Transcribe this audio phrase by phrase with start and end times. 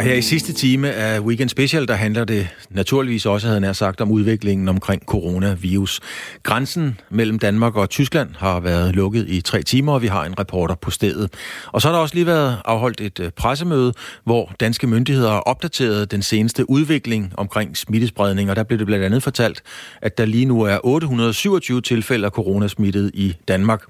[0.00, 3.76] Ja, her i sidste time af Weekend Special, der handler det naturligvis også, havde jeg
[3.76, 6.00] sagt, om udviklingen omkring coronavirus.
[6.42, 10.38] Grænsen mellem Danmark og Tyskland har været lukket i tre timer, og vi har en
[10.38, 11.32] reporter på stedet.
[11.66, 13.92] Og så har der også lige været afholdt et øh, pressemøde,
[14.24, 19.04] hvor danske myndigheder har opdateret den seneste udvikling omkring smittespredning, og der blev det blandt
[19.04, 19.62] andet fortalt,
[20.02, 23.82] at der lige nu er 827 tilfælde af coronasmittet i Danmark.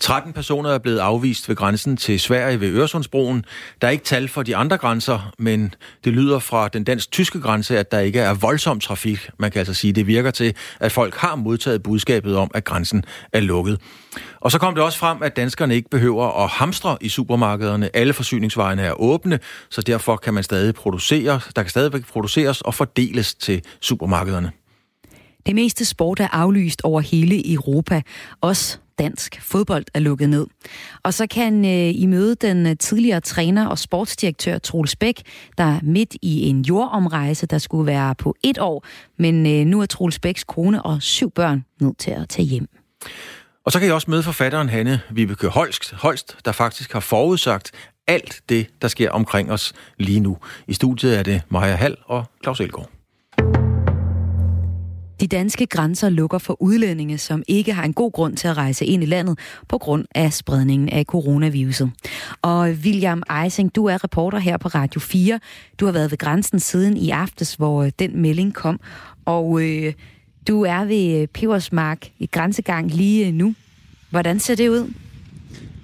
[0.00, 3.44] 13 personer er blevet afvist ved grænsen til Sverige ved Øresundsbroen.
[3.80, 5.74] Der er ikke tal for de andre grænser, men
[6.04, 9.30] det lyder fra den dansk-tyske grænse, at der ikke er voldsom trafik.
[9.38, 12.64] Man kan altså sige, at det virker til, at folk har modtaget budskabet om, at
[12.64, 13.80] grænsen er lukket.
[14.40, 17.96] Og så kom det også frem, at danskerne ikke behøver at hamstre i supermarkederne.
[17.96, 19.38] Alle forsyningsvejene er åbne,
[19.70, 24.52] så derfor kan man stadig producere, der kan stadigvæk produceres og fordeles til supermarkederne.
[25.46, 28.02] Det meste sport er aflyst over hele Europa.
[28.40, 30.46] Også dansk fodbold er lukket ned.
[31.02, 35.22] Og så kan øh, I møde den øh, tidligere træner og sportsdirektør Troels Bæk,
[35.58, 38.86] der er midt i en jordomrejse, der skulle være på et år,
[39.18, 42.68] men øh, nu er Troels Bæks kone og syv børn nødt til at tage hjem.
[43.64, 47.70] Og så kan I også møde forfatteren Hanne Vibeke Holst, Holst, der faktisk har forudsagt
[48.06, 50.38] alt det, der sker omkring os lige nu.
[50.66, 52.99] I studiet er det Maja Hall og Claus Elgaard.
[55.20, 58.84] De danske grænser lukker for udlændinge, som ikke har en god grund til at rejse
[58.84, 61.92] ind i landet på grund af spredningen af coronaviruset.
[62.42, 65.40] Og William Eising, du er reporter her på Radio 4.
[65.80, 68.80] Du har været ved grænsen siden i aftes, hvor øh, den melding kom.
[69.24, 69.92] Og øh,
[70.48, 73.54] du er ved øh, Pebersmark i grænsegang lige øh, nu.
[74.10, 74.92] Hvordan ser det ud?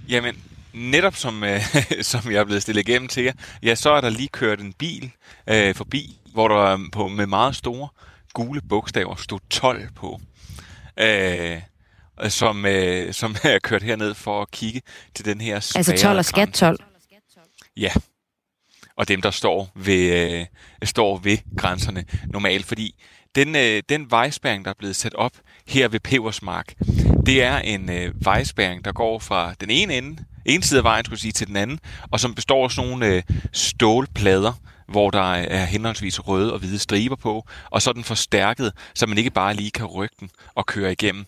[0.08, 0.34] Jamen,
[0.74, 1.60] netop som, øh,
[2.02, 4.72] som jeg er blevet stillet igennem til jer, ja, så er der lige kørt en
[4.72, 5.10] bil
[5.46, 7.88] øh, forbi, hvor der er på, med meget store
[8.36, 10.20] gule bogstaver stod 12 på.
[11.00, 11.60] Øh,
[12.28, 14.82] som, øh, som er kørt herned for at kigge
[15.14, 16.78] til den her Altså 12 og skat 12?
[17.76, 17.92] Ja.
[18.96, 20.46] Og dem, der står ved, øh,
[20.84, 22.66] står ved grænserne normalt.
[22.66, 22.94] Fordi
[23.34, 25.32] den, øh, den vejspæring, der er blevet sat op
[25.66, 26.74] her ved Pebersmark,
[27.26, 31.04] det er en øh, vejspæring, der går fra den ene ende, en side af vejen,
[31.04, 31.80] skulle sige, til den anden,
[32.10, 33.22] og som består af sådan nogle øh,
[33.52, 34.52] stålplader,
[34.88, 39.06] hvor der er henholdsvis røde og hvide striber på, og så er den forstærket, så
[39.06, 41.26] man ikke bare lige kan rykke den og køre igennem.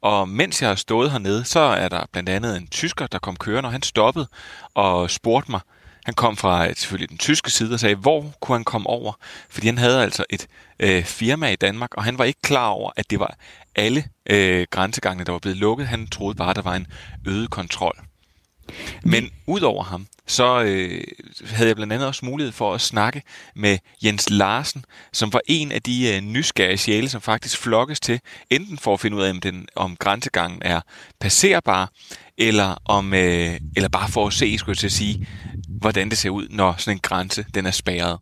[0.00, 3.36] Og mens jeg har stået hernede, så er der blandt andet en tysker, der kom
[3.36, 4.28] kørende, og han stoppede
[4.74, 5.60] og spurgte mig,
[6.06, 9.12] han kom fra selvfølgelig den tyske side og sagde, hvor kunne han komme over?
[9.50, 10.46] Fordi han havde altså et
[10.80, 13.36] øh, firma i Danmark, og han var ikke klar over, at det var
[13.76, 15.86] alle øh, grænsegangene, der var blevet lukket.
[15.86, 16.86] Han troede bare, der var en
[17.26, 17.98] øget kontrol.
[19.02, 21.04] Men udover ham, så øh,
[21.46, 23.22] havde jeg blandt andet også mulighed for at snakke
[23.56, 28.20] med Jens Larsen, som var en af de øh, nysgerrige sjæle, som faktisk flokkes til,
[28.50, 30.80] enten for at finde ud af, om, den, om grænsegangen er
[31.20, 31.90] passerbar,
[32.38, 35.26] eller, om, øh, eller bare for at se, skulle jeg til at sige,
[35.80, 38.18] hvordan det ser ud, når sådan en grænse den er spærret.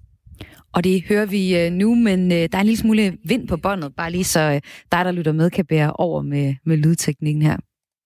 [0.73, 3.57] Og det hører vi øh, nu, men øh, der er en lille smule vind på
[3.57, 4.61] båndet, bare lige så øh,
[4.93, 7.57] dig, der lytter med, kan bære over med, med lydteknikken her.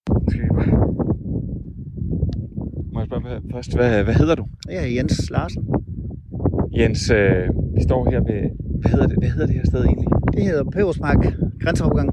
[0.09, 0.78] Hvad,
[3.53, 4.45] først, hvad, hvad hedder du?
[4.69, 5.63] Jeg er Jens Larsen.
[6.79, 7.43] Jens, øh,
[7.75, 8.41] vi står her ved,
[8.81, 10.07] hvad hedder, det, hvad hedder det her sted egentlig?
[10.35, 11.21] Det hedder Pebersmark
[11.63, 12.09] Grænseovergang.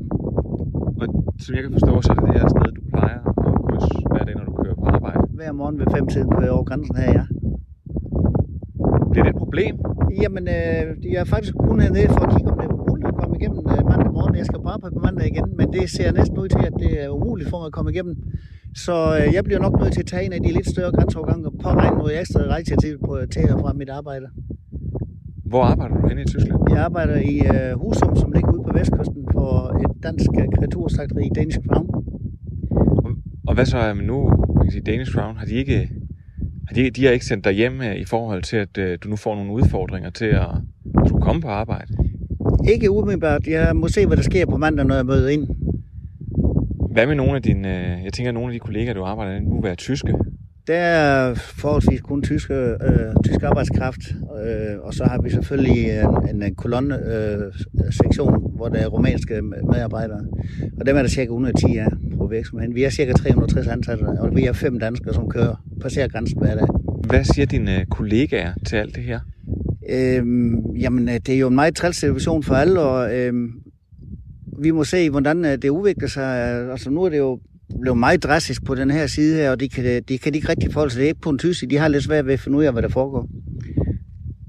[1.01, 1.07] Og
[1.45, 4.25] som jeg kan forstå, så er det det her sted, du plejer at krydse hver
[4.29, 5.21] dag, når du kører på arbejde.
[5.39, 7.25] Hver morgen ved 5 tiden kører jeg over grænsen her, ja.
[9.11, 9.75] Bliver det et problem?
[10.23, 13.17] Jamen, øh, jeg er faktisk kun hernede for at kigge, om det er muligt at
[13.21, 14.35] komme igennem øh, mandag morgen.
[14.41, 17.09] Jeg skal bare på mandag igen, men det ser næsten ud til, at det er
[17.09, 18.15] umuligt for mig at komme igennem.
[18.75, 21.47] Så øh, jeg bliver nok nødt til at tage en af de lidt større grænseovergange
[21.47, 24.27] og påregne noget ekstra rejsetid på, til og fra mit arbejde.
[25.45, 26.61] Hvor arbejder du henne i Tyskland?
[26.71, 29.51] Jeg arbejder i øh, Husum, som ligger ude på vestkysten for
[29.85, 31.87] et dansk øh, kreatursagteri, Danish Crown.
[33.05, 33.11] Og,
[33.49, 35.89] og hvad så med nu, man kan sige, Danish Crown, har de ikke,
[36.69, 39.09] har de, de har ikke sendt dig hjem øh, i forhold til, at øh, du
[39.09, 40.51] nu får nogle udfordringer til at,
[41.05, 41.97] at du komme på arbejde?
[42.73, 43.47] Ikke umiddelbart.
[43.47, 45.47] Jeg må se, hvad der sker på mandag, når jeg møder ind.
[46.97, 49.41] Hvad med nogle af dine, øh, jeg tænker, nogle af de kollegaer, du arbejder med,
[49.41, 50.15] nu er tyske?
[50.67, 52.77] Der er forholdsvis kun tysk, øh,
[53.25, 54.01] tysk arbejdskraft,
[54.47, 56.01] øh, og så har vi selvfølgelig
[56.31, 60.21] en, en kolonne-sektion, øh, hvor der er romanske medarbejdere.
[60.81, 61.89] Og dem er der cirka 110 af
[62.19, 62.75] på virksomheden.
[62.75, 66.55] Vi er cirka 360 ansatte, og vi er fem danskere, som kører passerer grænsen hver
[66.55, 66.67] dag.
[67.09, 69.21] Hvad siger dine kollegaer til alt det her?
[69.89, 73.51] Øhm, jamen, det er jo en meget træls situation for alle, og øhm,
[74.59, 76.39] vi må se, hvordan øh, det udvikler sig.
[76.71, 77.41] Altså, nu er det jo
[77.81, 80.73] blevet meget drastisk på den her side her, og de kan, de kan ikke rigtig
[80.73, 80.99] forholde sig.
[80.99, 82.73] Det er ikke på en tysk, de har lidt svært ved at finde ud af,
[82.73, 83.29] hvad der foregår.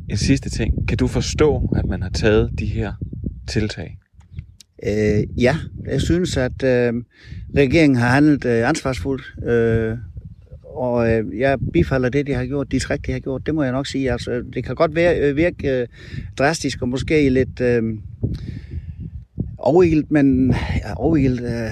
[0.09, 0.88] En sidste ting.
[0.88, 2.94] Kan du forstå, at man har taget de her
[3.48, 3.98] tiltag?
[4.88, 5.56] Øh, ja,
[5.86, 6.94] jeg synes, at øh,
[7.57, 9.98] regeringen har handlet øh, ansvarsfuldt, øh,
[10.63, 13.45] og øh, jeg bifalder det, de har gjort, de træk, de har gjort.
[13.45, 14.12] Det må jeg nok sige.
[14.12, 15.88] Altså, det kan godt være, øh, virke øh,
[16.38, 17.83] drastisk og måske lidt øh,
[19.68, 21.72] overilt, men ja, overilt, øh,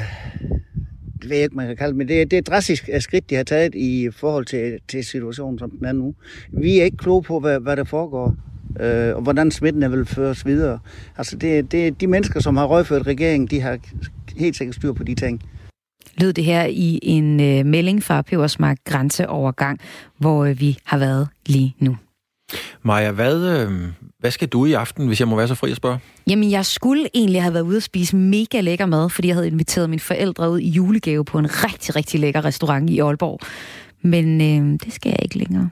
[1.22, 3.02] det ved jeg ikke, man kan kalde det, men det, det er et drastisk øh,
[3.02, 6.16] skridt, de har taget i forhold til, til situationen, som den er nu.
[6.50, 8.36] Vi er ikke kloge på, hvad, hvad der foregår
[8.80, 10.80] øh, og hvordan smitten vil føres videre.
[11.18, 13.80] Altså det, det, de mennesker, som har røgført regeringen, de har
[14.38, 15.42] helt sikkert styr på de ting
[16.18, 19.80] lød det her i en øh, melding fra Pebersmark Grænseovergang,
[20.18, 21.98] hvor øh, vi har været lige nu.
[22.84, 23.72] Maja, hvad, øh,
[24.20, 26.00] hvad skal du i aften, hvis jeg må være så fri at spørge?
[26.30, 29.48] Jamen, jeg skulle egentlig have været ude og spise mega lækker mad, fordi jeg havde
[29.48, 33.40] inviteret mine forældre ud i julegave på en rigtig, rigtig lækker restaurant i Aalborg.
[34.02, 35.70] Men øh, det skal jeg ikke længere.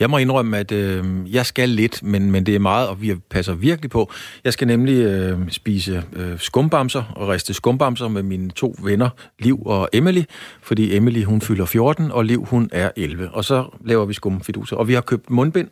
[0.00, 1.04] Jeg må indrømme, at øh,
[1.34, 4.12] jeg skal lidt, men, men det er meget, og vi passer virkelig på.
[4.44, 9.08] Jeg skal nemlig øh, spise øh, skumbamser og riste skumbamser med mine to venner,
[9.38, 10.22] Liv og Emily,
[10.62, 13.30] fordi Emily hun fylder 14, og Liv hun er 11.
[13.30, 14.76] Og så laver vi skumfiduser.
[14.76, 15.68] Og vi har købt mundbind,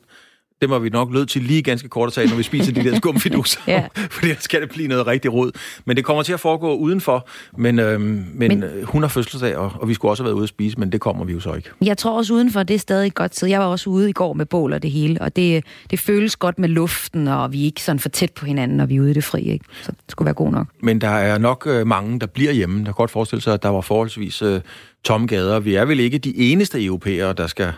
[0.61, 2.85] det må vi nok lød til lige ganske kort at tage, når vi spiser de
[2.85, 3.61] der skumfiduser.
[3.67, 3.87] ja.
[3.95, 5.51] Fordi der skal det blive noget rigtig rod.
[5.85, 7.29] Men det kommer til at foregå udenfor.
[7.57, 10.37] Men, øhm, men, men øh, hun har fødselsdag, og, og vi skulle også have været
[10.37, 11.71] ude at spise, men det kommer vi jo så ikke.
[11.85, 13.49] Jeg tror også udenfor, det er stadig godt tid.
[13.49, 16.37] Jeg var også ude i går med bål og det hele, og det, det føles
[16.37, 19.01] godt med luften, og vi er ikke sådan for tæt på hinanden, når vi er
[19.01, 19.43] ude i det fri.
[19.43, 19.65] Ikke?
[19.83, 20.67] Så det skulle være god nok.
[20.83, 22.79] Men der er nok øh, mange, der bliver hjemme.
[22.79, 24.61] Der kan godt forestille sig, at der var forholdsvis øh,
[25.05, 25.61] tomme gader.
[25.61, 27.73] Vi er vel ikke de eneste europæere, der skal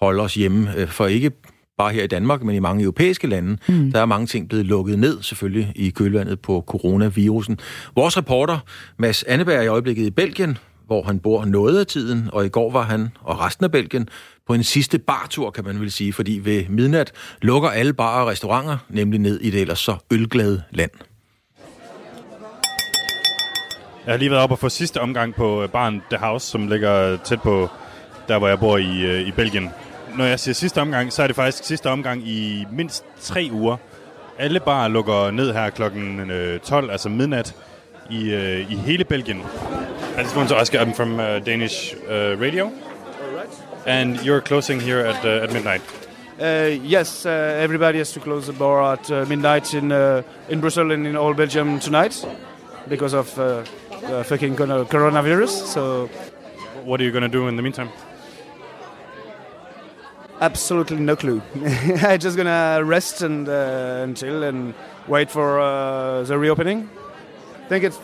[0.00, 1.30] holde os hjemme, øh, for ikke
[1.80, 3.92] bare her i Danmark, men i mange europæiske lande, mm.
[3.92, 7.58] der er mange ting blevet lukket ned, selvfølgelig, i kølvandet på coronavirusen.
[7.94, 8.58] Vores reporter,
[8.96, 12.48] Mads Anneberg, er i øjeblikket i Belgien, hvor han bor noget af tiden, og i
[12.48, 14.08] går var han og resten af Belgien
[14.46, 17.12] på en sidste bartur, kan man vel sige, fordi ved midnat
[17.42, 20.90] lukker alle barer og restauranter, nemlig ned i det ellers så ølglade land.
[24.06, 27.16] Jeg har lige været op og få sidste omgang på baren The House, som ligger
[27.16, 27.68] tæt på
[28.28, 29.70] der, hvor jeg bor i, øh, i Belgien
[30.16, 33.76] når jeg siger sidste omgang, så er det faktisk sidste omgang i mindst tre uger.
[34.38, 36.30] Alle bare lukker ned her klokken
[36.64, 37.54] 12, øh, altså midnat,
[38.10, 39.42] i, uh, i hele Belgien.
[40.18, 42.70] I just want to ask you, I'm from uh, Danish uh, radio.
[43.86, 45.82] And you're closing here at, uh, at midnight.
[46.40, 47.30] Uh, yes, uh,
[47.64, 51.16] everybody has to close the bar at uh, midnight in uh, in Brussels and in
[51.16, 52.26] all Belgium tonight
[52.88, 53.62] because of uh,
[54.08, 55.66] the fucking coronavirus.
[55.66, 56.08] So,
[56.84, 57.88] what are you going to do in the meantime?
[60.40, 61.42] Absolutely no clue.
[62.02, 64.72] I'm just gonna rest and, uh, and chill and
[65.06, 66.88] wait for uh, the reopening.
[67.64, 67.98] I think it's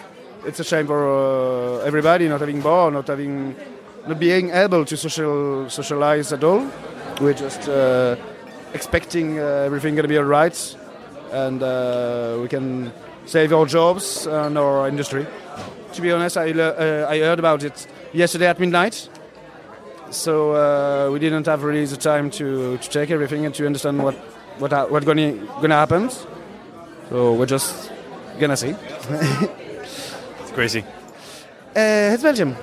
[0.44, 3.56] it's a shame for uh, everybody not having bar, not having,
[4.06, 6.70] not being able to social socialize at all.
[7.22, 8.16] We're just uh,
[8.74, 10.76] expecting uh, everything gonna be alright,
[11.32, 12.92] and uh, we can
[13.24, 15.26] save our jobs and our industry.
[15.94, 19.08] To be honest, I I heard about it yesterday at midnight
[20.10, 24.02] so uh, we didn't have really the time to, to check everything and to understand
[24.02, 24.14] what
[24.58, 26.10] what what gonna gonna happen.
[27.10, 27.92] So we're just
[28.40, 28.74] gonna see.
[30.40, 30.80] it's crazy.
[31.76, 32.54] Uh, it's Belgium.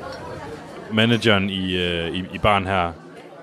[0.91, 2.91] Manageren i, uh, i, i baren her,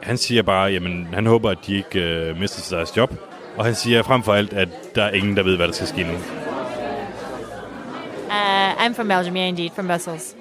[0.02, 3.14] han siger bare, jamen han håber, at de ikke uh, mister deres job.
[3.56, 5.87] Og han siger frem for alt, at der er ingen, der ved, hvad der skal
[5.87, 6.14] ske nu.
[8.31, 10.37] Uh, I'm from Belgium, yeah, indeed, from Brussels.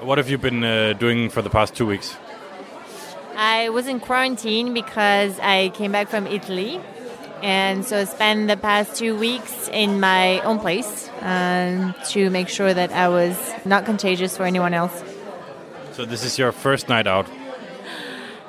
[0.00, 2.16] What have you been uh, doing for the past two weeks?
[3.34, 6.80] I was in quarantine because I came back from Italy.
[7.42, 12.48] And so I spent the past two weeks in my own place um, to make
[12.48, 15.04] sure that I was not contagious for anyone else.
[15.92, 17.26] So this is your first night out?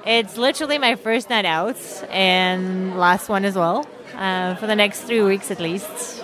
[0.06, 1.78] It's literally my first night out
[2.10, 3.86] and last one as well.
[4.16, 6.22] Uh, for the next three weeks at least.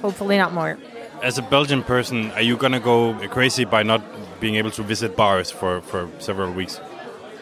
[0.00, 0.78] Hopefully not more.
[1.22, 4.00] As a Belgian person, are you gonna go crazy by not
[4.40, 6.80] being able to visit bars for, for several weeks?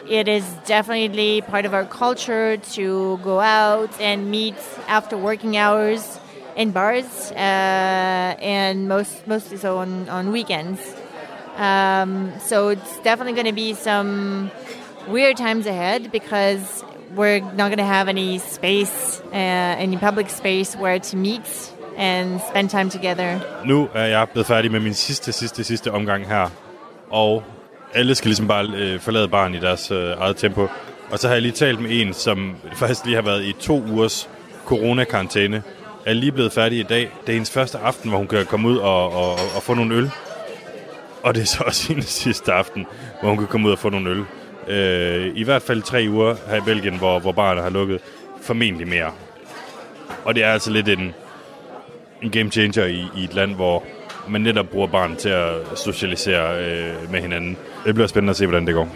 [0.09, 4.55] It is definitely part of our culture to go out and meet
[4.87, 6.19] after working hours
[6.55, 10.79] in bars, uh, and most mostly so on, on weekends.
[11.57, 14.51] Um, so it's definitely going to be some
[15.07, 16.83] weird times ahead because
[17.15, 19.35] we're not going to have any space, uh,
[19.85, 23.39] any public space where to meet and spend time together.
[23.65, 26.49] Nu er jeg blevet færdig med min sidste, sidste, sidste omgang her
[27.15, 27.43] og
[27.93, 30.67] alle skal ligesom bare øh, forlade barn i deres øh, eget tempo.
[31.11, 33.83] Og så har jeg lige talt med en, som faktisk lige har været i to
[33.91, 34.29] ugers
[34.65, 35.63] coronakarantæne,
[36.05, 37.11] er lige blevet færdig i dag.
[37.21, 39.95] Det er hendes første aften, hvor hun kan komme ud og, og, og få nogle
[39.95, 40.11] øl.
[41.23, 42.85] Og det er så også hendes sidste aften,
[43.21, 44.23] hvor hun kan komme ud og få nogle øl.
[44.67, 48.01] Øh, I hvert fald tre uger her i Belgien, hvor, hvor barnet har lukket.
[48.41, 49.11] Formentlig mere.
[50.25, 51.13] Og det er altså lidt en,
[52.21, 53.83] en game changer i, i et land, hvor
[54.29, 57.57] man netop bruger barn til at socialisere øh, med hinanden.
[57.85, 58.95] Det bliver spændende at se, hvordan det går.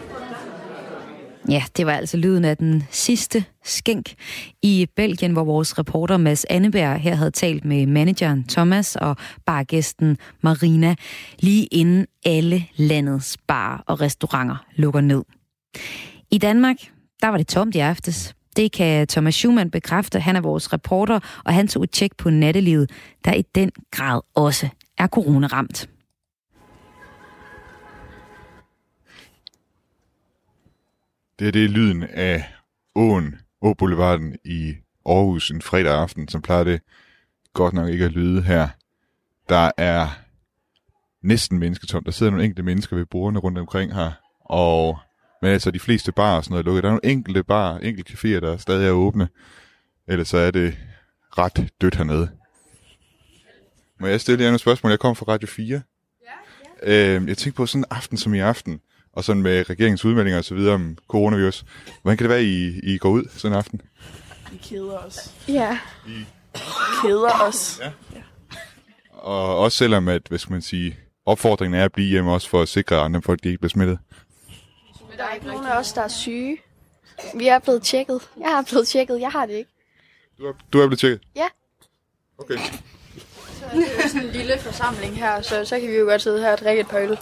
[1.49, 4.13] Ja, det var altså lyden af den sidste skænk
[4.61, 10.17] i Belgien, hvor vores reporter Mads Anneberg her havde talt med manageren Thomas og bargæsten
[10.41, 10.95] Marina,
[11.39, 15.23] lige inden alle landets barer og restauranter lukker ned.
[16.31, 16.77] I Danmark,
[17.21, 18.35] der var det tomt i aftes.
[18.55, 20.19] Det kan Thomas Schumann bekræfte.
[20.19, 22.91] Han er vores reporter, og han tog et tjek på nattelivet,
[23.25, 25.89] der i den grad også er coronaramt.
[31.39, 32.53] Det er det lyden af
[32.95, 34.75] åen, Åboulevarden i
[35.05, 36.81] Aarhus en fredag aften, som plejer det
[37.53, 38.69] godt nok ikke at lyde her.
[39.49, 40.07] Der er
[41.21, 42.05] næsten mennesketomt.
[42.05, 44.99] Der sidder nogle enkelte mennesker ved bordene rundt omkring her, og
[45.41, 46.83] men altså de fleste barer og sådan noget er lukket.
[46.83, 49.29] Der er nogle enkelte bar, enkelte caféer, der stadig er åbne.
[50.07, 50.77] Ellers så er det
[51.37, 52.38] ret dødt hernede.
[53.99, 54.91] Må jeg stille jer nogle spørgsmål?
[54.91, 55.81] Jeg kommer fra Radio 4.
[56.21, 56.29] Ja,
[56.91, 57.15] ja.
[57.15, 58.81] Øhm, jeg tænker på sådan en aften som i aften,
[59.13, 61.65] og sådan med regeringens udmeldinger og så videre om coronavirus.
[62.01, 63.81] Hvordan kan det være, I, I går ud sådan en aften?
[64.51, 65.33] Vi keder os.
[65.47, 65.79] Ja.
[66.07, 66.25] I
[67.01, 67.79] Keder os.
[67.83, 67.91] Ja.
[69.11, 72.61] Og også selvom, at, hvad skal man sige, opfordringen er at blive hjemme også for
[72.61, 73.99] at sikre, at andre folk de ikke bliver smittet.
[75.17, 76.57] Der er ikke nogen af os, der er syge.
[77.35, 78.21] Vi er blevet tjekket.
[78.39, 79.19] Jeg er blevet tjekket.
[79.19, 79.71] Jeg har det ikke.
[80.37, 81.21] Du er, du er blevet tjekket?
[81.35, 81.47] Ja.
[82.37, 82.57] Okay.
[83.59, 86.21] Så det er jo sådan en lille forsamling her, så, så kan vi jo godt
[86.21, 87.17] sidde her og drikke et par øl.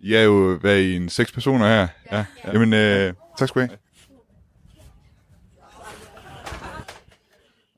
[0.00, 1.88] I er jo hvad, i en seks personer her.
[2.12, 2.16] Ja.
[2.44, 2.52] ja.
[2.52, 3.78] Jamen, øh, tak skal du have.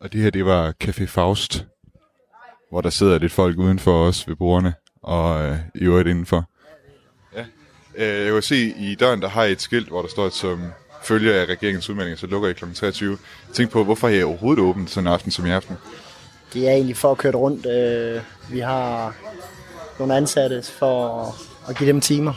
[0.01, 1.67] Og det her, det var Café Faust,
[2.71, 6.45] hvor der sidder lidt folk udenfor os ved bordene, og øh, i øvrigt indenfor.
[7.35, 7.45] Ja.
[7.95, 10.33] Øh, jeg kan se, i døren, der har I et skilt, hvor der står, at
[10.33, 10.63] som
[11.03, 12.65] følge af regeringens udmelding, så lukker I kl.
[12.75, 13.19] 23.
[13.53, 15.77] Tænk på, hvorfor er I overhovedet åbent sådan en aften som i aften?
[16.53, 17.67] Det er egentlig for at køre det rundt.
[17.67, 19.15] Øh, vi har
[19.99, 21.25] nogle ansatte for
[21.69, 22.33] at give dem timer,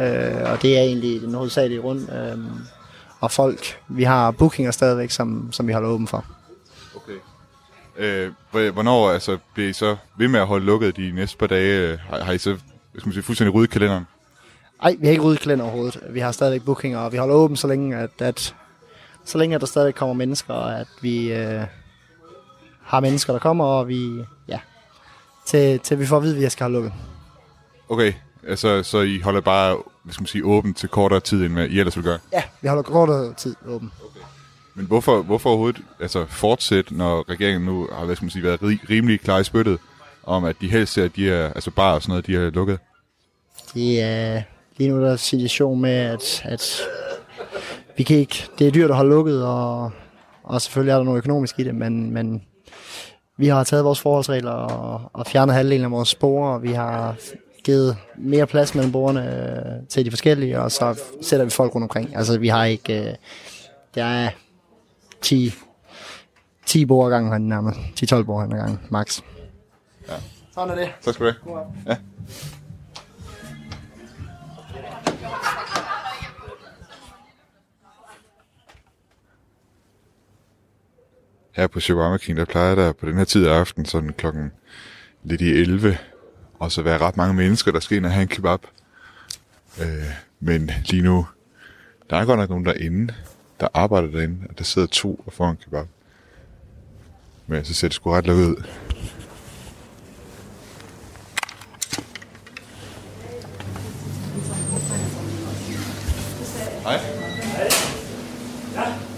[0.00, 2.10] øh, og det er egentlig den hovedsagelige rundt.
[2.12, 2.38] Øh,
[3.20, 6.24] og folk, vi har bookinger stadigvæk, som, som vi holder åben for.
[6.96, 7.12] Okay.
[7.98, 11.46] Øh, hvor- hvornår altså, bliver I så ved med at holde lukket de næste par
[11.46, 11.96] dage?
[11.96, 12.56] Har, har I så
[12.98, 14.04] skal man sige, fuldstændig ryddet kalenderen?
[14.82, 16.00] Ej, vi har ikke ryddet kalender overhovedet.
[16.10, 18.54] Vi har stadigvæk bookinger, og vi holder åben, så længe, at, at,
[19.24, 21.62] så længe at der stadig kommer mennesker, og at vi øh,
[22.86, 24.58] har mennesker, der kommer, og vi, ja,
[25.46, 26.92] til, til vi får at vide, at vi skal have lukket.
[27.88, 28.12] Okay,
[28.48, 29.76] altså, så I holder bare
[30.06, 32.18] hvad skal man sige, åbent til kortere tid, end hvad I ellers vil gøre?
[32.32, 33.92] Ja, vi holder kortere tid åben.
[34.74, 38.62] Men hvorfor, hvorfor overhovedet altså, fortsætte, når regeringen nu har hvad skal man sige, været
[38.62, 39.78] ri- rimelig klar i spyttet,
[40.24, 42.50] om at de helst ser, at de er, altså bare og sådan noget, de er
[42.50, 42.78] lukket?
[43.74, 44.42] Det er
[44.76, 46.80] lige nu der er situation med, at, at
[47.96, 49.90] vi kan ikke, det er dyrt at holde lukket, og,
[50.42, 52.42] og selvfølgelig er der noget økonomisk i det, men, men
[53.36, 57.16] vi har taget vores forholdsregler og, og fjernet halvdelen af vores spore, og vi har
[57.64, 59.34] givet mere plads mellem bordene
[59.80, 62.16] øh, til de forskellige, og så sætter vi folk rundt omkring.
[62.16, 63.14] Altså vi har ikke, øh,
[63.94, 64.30] der er
[65.20, 65.52] 10,
[66.66, 67.78] 10 bord ad gangen herinde nærmest,
[68.12, 69.20] 10-12 bord ad gangen, max.
[70.08, 70.14] Ja.
[70.54, 70.88] Sådan er det.
[71.04, 71.66] Tak skal du have.
[71.86, 71.96] Ja.
[81.56, 84.52] Her på Shawarma King, der plejer der på den her tid af aftenen, sådan klokken
[85.24, 85.98] lidt i 11,
[86.58, 88.60] og så være ret mange mennesker, der skal ind og have en kebab.
[89.80, 89.86] Øh,
[90.40, 91.26] men lige nu,
[92.10, 93.14] der er godt nok nogen derinde,
[93.60, 95.86] der arbejder derinde, og der sidder to og får en kebab.
[97.46, 98.62] Men så ser det sgu ret lukket ud.
[106.82, 107.00] Hej.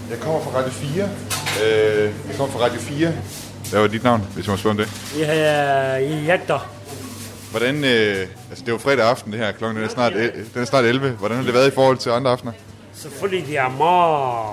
[0.09, 1.38] Jeg kommer fra Radio 4.
[1.63, 3.13] Øh, jeg kommer fra Radio 4.
[3.69, 4.89] Hvad var dit navn, hvis jeg må spørge om det?
[5.19, 6.69] Jeg er jagter.
[7.51, 10.31] Hvordan, øh, altså det er jo fredag aften det her, klokken den er, snart, el-
[10.53, 11.09] den er snart 11.
[11.09, 12.51] Hvordan har det været i forhold til andre aftener?
[12.93, 14.49] Selvfølgelig, det er meget...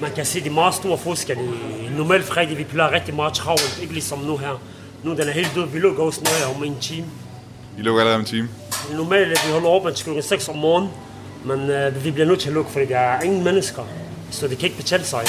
[0.00, 1.36] Man kan se, det er meget store forskel.
[1.38, 3.78] I normalt fredag, vi plejer rigtig meget travlt.
[3.82, 4.60] Ikke ligesom nu her.
[5.04, 5.66] Nu den er helt død.
[5.66, 7.06] Vi lukker også noget om en time.
[7.78, 8.48] I lukker allerede om en time.
[8.92, 10.90] Normalt, vi holder åbent klokken 6 om morgenen.
[11.44, 13.82] Men øh, vi bliver nødt til at lukke, fordi der er ingen mennesker.
[14.30, 15.20] Så det kan ikke betale sig.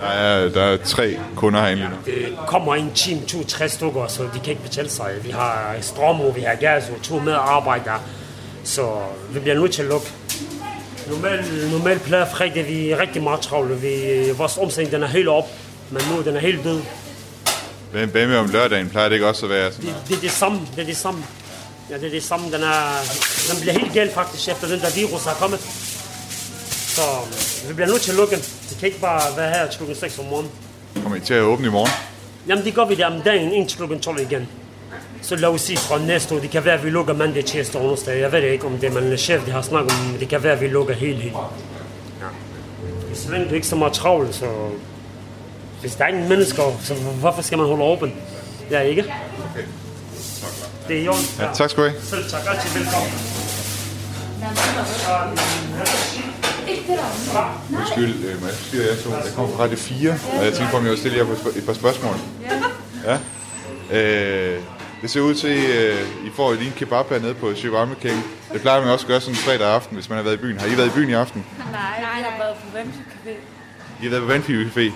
[0.00, 1.96] Der er, der er tre kunder herinde lige nu.
[2.06, 5.10] Det kommer en time, to, tre stykker, så de kan ikke betale sig.
[5.22, 8.00] Vi har strømmer, vi har gas og to medarbejdere.
[8.64, 8.98] Så
[9.30, 10.12] vi bliver nødt til at lukke.
[11.06, 13.76] Normalt, normalt plejer fredag, vi er rigtig meget travle.
[13.76, 15.48] Vi, vores omsætning den er helt op,
[15.90, 16.80] men nu den er helt død.
[17.92, 18.90] Hvad, hvad med om lørdagen?
[18.90, 19.86] Plejer det ikke også at være sådan?
[19.86, 21.24] Det, det er det samme, det er det samme.
[21.90, 22.46] Ja, det er det samme.
[22.46, 22.76] Den, er,
[23.52, 25.60] den bliver helt galt faktisk, efter den der virus er kommet.
[26.70, 27.02] Så
[27.68, 28.36] vi bliver nødt til at lukke.
[28.36, 30.52] Det kan ikke bare være her til klokken 6 om morgenen.
[31.02, 31.90] Kommer I til at åbne i morgen?
[32.48, 34.48] Jamen det gør vi der om dagen indtil klokken 12 igen.
[35.22, 37.80] Så lad os sige fra næste år, det kan være, at vi lukker mandag, tirsdag
[37.80, 38.20] og onsdag.
[38.20, 40.60] Jeg ved ikke om det, men chef det har snakket om, det kan være, at
[40.60, 41.34] vi lukker helt, helt.
[43.14, 44.46] så længe du ikke så meget travlt, så
[45.80, 48.14] hvis der er ingen mennesker, så hvorfor skal man holde åben?
[48.70, 49.02] Ja, ikke?
[49.02, 49.64] Okay.
[50.88, 51.16] Det er Jon.
[51.38, 52.02] Ja, tak skal du have.
[52.02, 52.40] Selv tak.
[52.48, 53.10] Altid velkommen.
[57.78, 59.10] Undskyld, øh, må jeg sige, jeg, to.
[59.10, 61.24] jeg kommer fra Radio 4, og jeg tænkte på, om jeg vil stille jer
[61.56, 62.14] et par spørgsmål.
[63.04, 63.18] Ja.
[63.90, 64.60] Øh,
[65.02, 68.24] det ser ud til, at I får lige en kebab hernede på Shivarme King.
[68.52, 70.38] Det plejer man også at gøre sådan en fredag aften, hvis man har været i
[70.38, 70.58] byen.
[70.58, 71.44] Har I været i byen i aften?
[71.58, 73.30] Nej, nej, jeg har været på Vandfyr Café.
[74.00, 74.92] I har været på Vandfyr Café.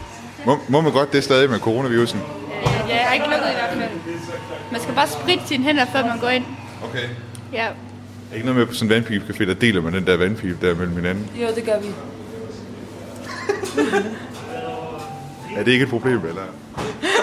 [0.46, 2.20] Må, må man godt det stadig med coronavirusen?
[2.88, 3.90] Ja, jeg har ikke lukket i hvert fald.
[4.72, 6.44] Man skal bare spritte sine hænder, før man går ind.
[6.84, 7.08] Okay.
[7.52, 7.66] Ja,
[8.30, 10.74] Er ikke noget med på sådan en vandpibecafé, der deler man den der vandpipe der
[10.74, 11.30] mellem hinanden?
[11.42, 11.88] jo, det gør vi.
[15.56, 16.42] Er det ikke et problem, eller?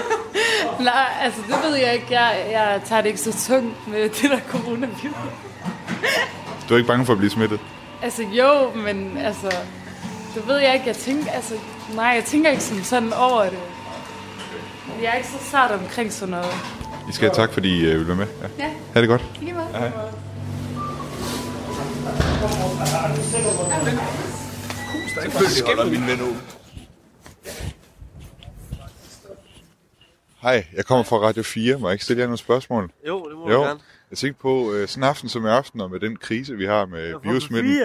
[0.84, 2.06] Nej, altså det ved jeg ikke.
[2.10, 5.16] Jeg, jeg tager det ikke så tungt med det der coronavirus.
[6.70, 7.60] Du er ikke bange for at blive smittet?
[8.02, 9.56] Altså jo, men altså,
[10.36, 10.88] det ved jeg ikke.
[10.88, 11.54] Jeg tænker, altså,
[11.96, 13.60] nej, jeg tænker ikke sådan, sådan over det.
[15.02, 16.54] Jeg er ikke så sart omkring sådan noget.
[17.10, 18.28] I skal have tak, fordi I øh, vil være med.
[18.42, 18.64] Ja.
[18.66, 18.70] Ja.
[18.94, 19.24] Ha' det godt.
[19.42, 19.68] Lige måde.
[19.72, 19.92] Hej.
[25.22, 26.36] Selvfølgelig holder min ven ud.
[30.42, 31.78] Hej, jeg kommer fra Radio 4.
[31.78, 32.92] Må jeg ikke stille jer nogle spørgsmål?
[33.08, 33.80] Jo, det må du gerne.
[34.10, 36.66] Jeg tænkte på, øh, sådan en aften som i aften, og med den krise, vi
[36.66, 37.82] har med biosmitten.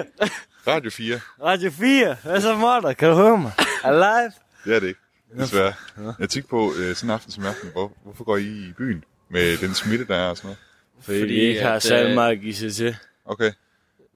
[0.66, 1.20] Radio 4.
[1.44, 2.16] Radio 4.
[2.22, 2.92] Hvad så, Morter?
[2.92, 3.52] Kan du høre mig?
[3.84, 4.32] Alive?
[4.64, 5.00] Det er det ikke,
[5.38, 5.72] desværre.
[6.18, 8.72] Jeg tænkte på, øh, sådan en aften som i aften, hvor, hvorfor går I i
[8.78, 10.58] byen med den smitte, der er og sådan noget?
[11.00, 12.96] Fordi, Fordi I ikke har særlig øh, meget at give sig til.
[13.24, 13.52] Okay.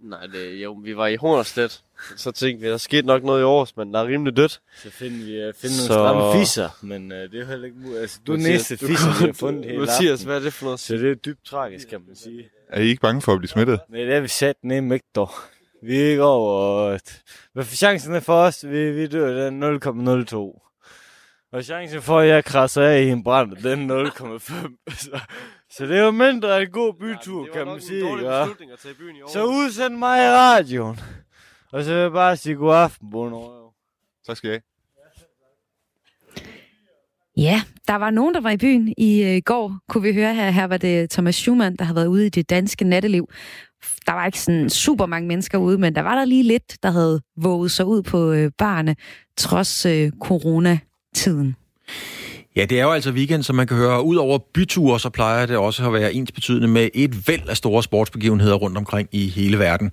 [0.05, 1.83] Nej, det, jo, vi var i Hornerstedt.
[2.17, 4.61] Så tænkte vi, der skete nok noget i års, men der er rimelig dødt.
[4.83, 7.65] Så finder vi uh, finder Så- nogle stramme fisser, men uh, det er jo heller
[7.65, 8.01] ikke muligt.
[8.01, 10.27] Altså, du er næste fisser, vi har fundet hele Mathias, aften.
[10.27, 10.81] hvad er det for noget?
[10.81, 12.49] Så det er dybt tragisk, kan man sige.
[12.69, 13.81] Er I ikke bange for at blive smittet?
[13.89, 15.31] Nej, det er vi sat ned ikke dog.
[15.83, 16.99] Vi er ikke over...
[17.53, 18.65] Hvad for chancen er for os?
[18.69, 19.79] Vi, vi dør, den er
[20.59, 20.61] 0,02.
[21.53, 25.19] Og chancen for, at jeg krasser af i en brand, den er 0,5.
[25.77, 28.07] så, det er jo mindre en god bytur, kan man sige.
[28.07, 28.45] ja.
[28.45, 29.29] beslutning at tage i byen i år.
[29.29, 31.01] Så udsend mig i radioen.
[31.73, 33.71] Og så vil jeg bare sige god aften, Bono.
[34.27, 34.61] Tak skal have.
[37.37, 40.51] Ja, der var nogen, der var i byen i øh, går, kunne vi høre her.
[40.51, 43.29] Her var det Thomas Schumann, der har været ude i det danske natteliv.
[44.07, 46.91] Der var ikke sådan super mange mennesker ude, men der var der lige lidt, der
[46.91, 48.97] havde våget sig ud på øh, barne,
[49.37, 51.57] trods øh, coronatiden.
[52.57, 54.05] Ja, det er jo altså weekend, som man kan høre.
[54.05, 57.83] Udover byture, så plejer det også at være ens betydende med et væld af store
[57.83, 59.91] sportsbegivenheder rundt omkring i hele verden.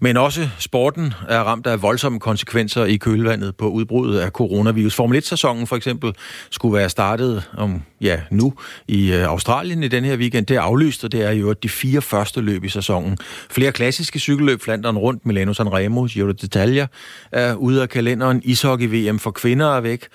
[0.00, 4.94] Men også sporten er ramt af voldsomme konsekvenser i kølvandet på udbruddet af coronavirus.
[4.94, 6.12] Formel 1-sæsonen for eksempel
[6.50, 8.54] skulle være startet om, ja, nu
[8.88, 10.46] i øh, Australien i den her weekend.
[10.46, 13.18] Det er aflyst, og det er jo de fire første løb i sæsonen.
[13.50, 16.86] Flere klassiske cykelløb, Flanderen rundt, Milano Sanremo, Giro d'Italia
[17.32, 18.42] er ude af kalenderen.
[18.44, 20.08] Ishockey-VM for kvinder er væk.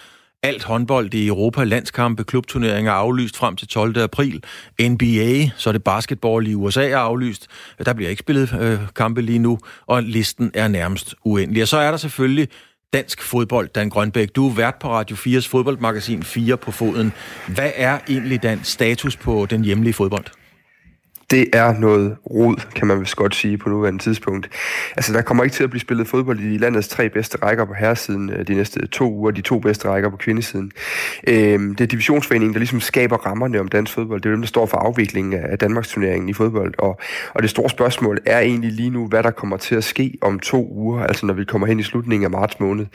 [0.43, 3.97] Alt håndbold i Europa, landskampe, klubturneringer er aflyst frem til 12.
[3.97, 4.43] april.
[4.81, 7.47] NBA, så er det basketball i USA er aflyst.
[7.85, 11.61] Der bliver ikke spillet øh, kampe lige nu, og listen er nærmest uendelig.
[11.61, 12.47] Og så er der selvfølgelig
[12.93, 14.35] dansk fodbold, Dan Grønbæk.
[14.35, 17.13] Du er vært på Radio 4's fodboldmagasin 4 på foden.
[17.47, 20.25] Hvad er egentlig den status på den hjemlige fodbold?
[21.31, 24.49] Det er noget rod, kan man vist godt sige på nuværende tidspunkt.
[24.97, 27.73] Altså, der kommer ikke til at blive spillet fodbold i landets tre bedste rækker på
[27.73, 30.71] herresiden øh, de næste to uger, de to bedste rækker på kvindesiden.
[31.27, 34.21] Øhm, det er divisionsforeningen, der ligesom skaber rammerne om dansk fodbold.
[34.21, 36.73] Det er dem, der står for afviklingen af Danmarks turneringen i fodbold.
[36.77, 36.99] Og,
[37.33, 40.39] og det store spørgsmål er egentlig lige nu, hvad der kommer til at ske om
[40.39, 42.85] to uger, altså når vi kommer hen i slutningen af marts måned.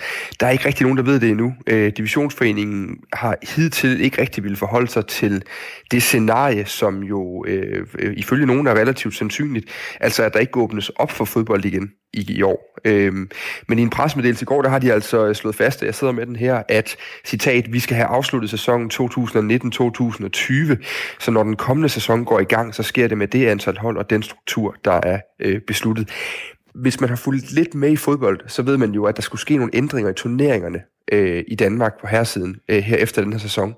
[0.41, 1.55] Der er ikke rigtig nogen, der ved det endnu.
[1.67, 5.43] Øh, divisionsforeningen har hidtil ikke rigtig ville forholde sig til
[5.91, 9.67] det scenarie, som jo øh, øh, ifølge nogen er relativt sandsynligt,
[10.01, 12.79] altså at der ikke åbnes op for fodbold igen i, i år.
[12.85, 13.31] Øhm,
[13.69, 15.95] men i en pressemeddelelse i går, der har de altså øh, slået fast, at jeg
[15.95, 18.99] sidder med den her, at citat, vi skal have afsluttet sæsonen 2019-2020,
[21.19, 23.97] så når den kommende sæson går i gang, så sker det med det antal hold
[23.97, 26.11] og den struktur, der er øh, besluttet.
[26.75, 29.41] Hvis man har fulgt lidt med i fodbold, så ved man jo, at der skulle
[29.41, 30.81] ske nogle ændringer i turneringerne
[31.13, 33.75] øh, i Danmark på herresiden øh, her efter den her sæson.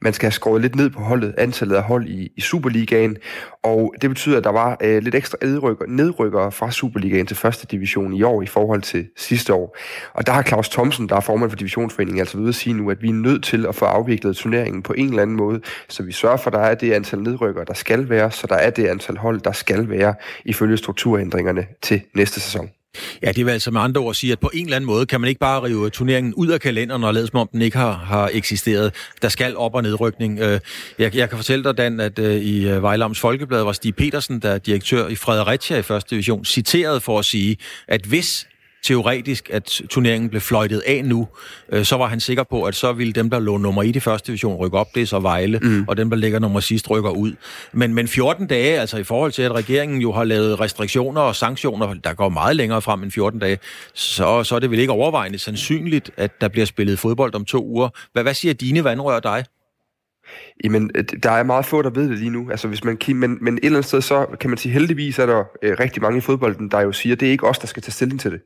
[0.00, 3.16] Man skal have skåret lidt ned på holdet, antallet af hold i, i Superligaen,
[3.62, 7.66] og det betyder, at der var øh, lidt ekstra nedrykker, nedrykkere fra Superligaen til første
[7.66, 9.76] division i år i forhold til sidste år.
[10.12, 12.90] Og der har Claus Thomsen, der er formand for divisionsforeningen, altså ved at sige nu,
[12.90, 16.02] at vi er nødt til at få afviklet turneringen på en eller anden måde, så
[16.02, 18.70] vi sørger for, at der er det antal nedrykkere, der skal være, så der er
[18.70, 22.70] det antal hold, der skal være ifølge strukturændringerne til næste sæson.
[23.22, 25.20] Ja, det vil altså med andre ord sige, at på en eller anden måde kan
[25.20, 27.92] man ikke bare rive turneringen ud af kalenderen og lade som om den ikke har,
[27.92, 28.94] har eksisteret.
[29.22, 30.40] Der skal op- og nedrykning.
[30.40, 30.60] Øh,
[30.98, 34.40] jeg, jeg kan fortælle dig, Dan, at øh, i øh, Vejlams Folkeblad var Stig Petersen,
[34.40, 37.56] der er direktør i Fredericia i første division, citeret for at sige,
[37.88, 38.46] at hvis
[38.84, 41.28] teoretisk, at turneringen blev fløjtet af nu,
[41.72, 44.00] øh, så var han sikker på, at så ville dem, der lå nummer 1 i
[44.00, 44.94] første division, rykke op.
[44.94, 45.84] Det er så Vejle, mm.
[45.88, 47.32] og dem, der ligger nummer sidst, rykker ud.
[47.72, 51.36] Men, men 14 dage, altså i forhold til, at regeringen jo har lavet restriktioner og
[51.36, 53.58] sanktioner, der går meget længere frem end 14 dage,
[53.94, 57.66] så, så er det vel ikke overvejende sandsynligt, at der bliver spillet fodbold om to
[57.66, 57.88] uger.
[58.12, 59.44] Hvad, hvad siger dine vandrør dig?
[60.64, 60.90] Jamen,
[61.22, 62.50] der er meget få, der ved det lige nu.
[62.50, 65.26] Altså, hvis man men, men et eller andet sted, så kan man sige, heldigvis er
[65.26, 67.66] der øh, rigtig mange i fodbolden, der jo siger, at det er ikke os, der
[67.66, 68.40] skal tage stilling til det.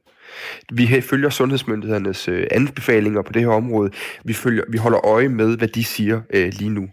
[0.73, 3.91] Vi følger sundhedsmyndighedernes øh, anbefalinger på det her område.
[4.25, 6.89] Vi, følger, vi holder øje med, hvad de siger øh, lige nu.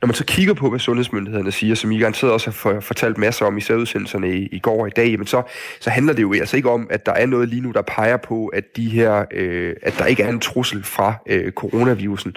[0.00, 3.46] Når man så kigger på, hvad sundhedsmyndighederne siger, som I garanteret også har fortalt masser
[3.46, 5.42] om i særudsendelserne i, i går og i dag, men så,
[5.80, 8.16] så handler det jo altså ikke om, at der er noget lige nu, der peger
[8.16, 12.36] på, at, de her, øh, at der ikke er en trussel fra øh, coronavirusen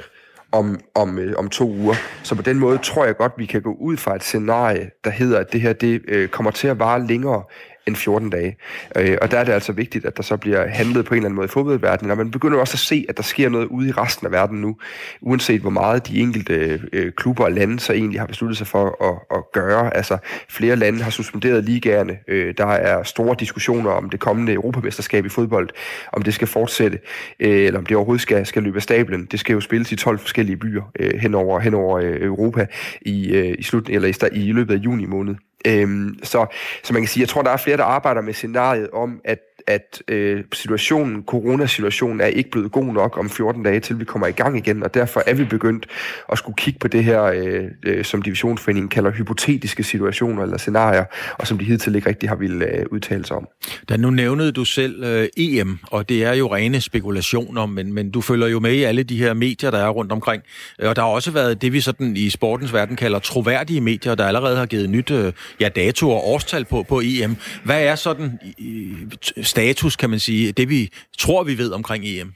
[0.51, 1.95] om, om, øh, om to uger.
[2.23, 5.09] Så på den måde tror jeg godt, vi kan gå ud fra et scenarie, der
[5.09, 7.43] hedder, at det her det, øh, kommer til at vare længere
[7.87, 8.57] end 14 dage.
[8.95, 11.25] Øh, og der er det altså vigtigt, at der så bliver handlet på en eller
[11.25, 13.89] anden måde i fodboldverdenen, og man begynder også at se, at der sker noget ude
[13.89, 14.77] i resten af verden nu,
[15.21, 19.03] uanset hvor meget de enkelte øh, klubber og lande så egentlig har besluttet sig for
[19.09, 19.97] at, at gøre.
[19.97, 20.17] Altså,
[20.49, 22.17] flere lande har suspenderet ligaerne.
[22.27, 25.69] Øh, der er store diskussioner om det kommende europamesterskab i fodbold,
[26.13, 26.99] om det skal fortsætte,
[27.39, 29.25] øh, eller om det overhovedet skal, skal løbe af stablen.
[29.25, 32.65] Det skal jo spilles i 12 forskellige byer øh, henover, henover øh, Europa
[33.01, 35.35] i, øh, i, slut, eller i, i løbet af juni måned.
[35.67, 36.45] Øhm, så,
[36.83, 39.39] så man kan sige, jeg tror, der er flere, der arbejder med scenariet om, at
[39.67, 44.27] at øh, situationen, coronasituationen, er ikke blevet god nok om 14 dage, til vi kommer
[44.27, 45.87] i gang igen, og derfor er vi begyndt
[46.31, 51.05] at skulle kigge på det her, øh, øh, som divisionsforeningen kalder hypotetiske situationer eller scenarier,
[51.39, 53.47] og som de hidtil ikke rigtig har ville øh, udtale sig om.
[53.89, 58.11] Da nu nævnede du selv øh, EM, og det er jo rene spekulationer, men, men
[58.11, 60.43] du følger jo med i alle de her medier, der er rundt omkring,
[60.79, 64.15] øh, og der har også været det, vi sådan i sportens verden kalder troværdige medier,
[64.15, 67.35] der allerede har givet nyt øh, ja, dato og årstal på, på EM.
[67.63, 72.33] Hvad er sådan øh, status, kan man sige, det vi tror, vi ved omkring EM?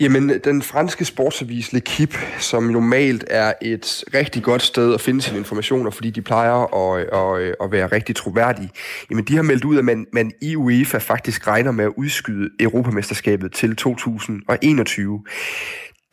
[0.00, 5.38] Jamen, den franske sportsavis L'Equipe, som normalt er et rigtig godt sted at finde sine
[5.38, 8.70] informationer, fordi de plejer at, at, at være rigtig troværdige,
[9.10, 12.50] jamen de har meldt ud, at man, man i UEFA faktisk regner med at udskyde
[12.60, 15.24] Europamesterskabet til 2021.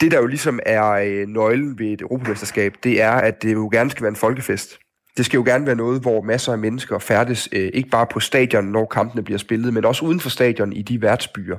[0.01, 3.69] Det, der jo ligesom er øh, nøglen ved et Europamesterskab, det er, at det jo
[3.71, 4.79] gerne skal være en folkefest.
[5.17, 8.19] Det skal jo gerne være noget, hvor masser af mennesker færdes øh, ikke bare på
[8.19, 11.57] stadion, når kampene bliver spillet, men også uden for stadion i de værtsbyer,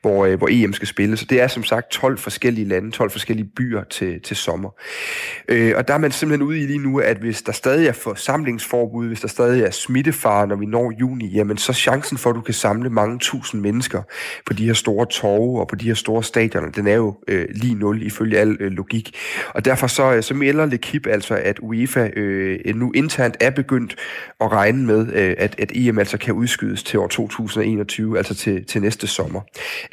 [0.00, 1.20] hvor, øh, hvor EM skal spilles.
[1.20, 4.70] Så det er som sagt 12 forskellige lande, 12 forskellige byer til, til sommer.
[5.48, 7.92] Øh, og der er man simpelthen ude i lige nu, at hvis der stadig er
[7.92, 12.36] forsamlingsforbud, hvis der stadig er smittefare, når vi når juni, jamen så chancen for, at
[12.36, 14.02] du kan samle mange tusind mennesker
[14.46, 17.46] på de her store torve og på de her store stadioner, den er jo øh,
[17.50, 19.16] lige nul ifølge al øh, logik.
[19.54, 23.96] Og derfor så, øh, så melder Lekip altså, at UEFA øh, nu internt er begyndt
[24.40, 28.64] at regne med, øh, at, at EM altså kan udskydes til år 2021, altså til,
[28.64, 29.40] til næste sommer.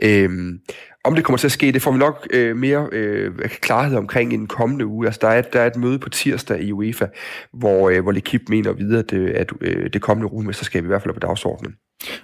[0.04, 0.60] Øhm,
[1.06, 4.34] om det kommer til at ske, det får vi nok øh, mere øh, klarhed omkring
[4.34, 5.06] i den kommende uge.
[5.06, 7.06] Altså, der, er, der er et møde på tirsdag i UEFA,
[7.54, 11.02] hvor, øh, hvor L'Equipe mener videre, at, øh, at øh, det kommende rumesterskab i hvert
[11.02, 11.76] fald er på dagsordenen.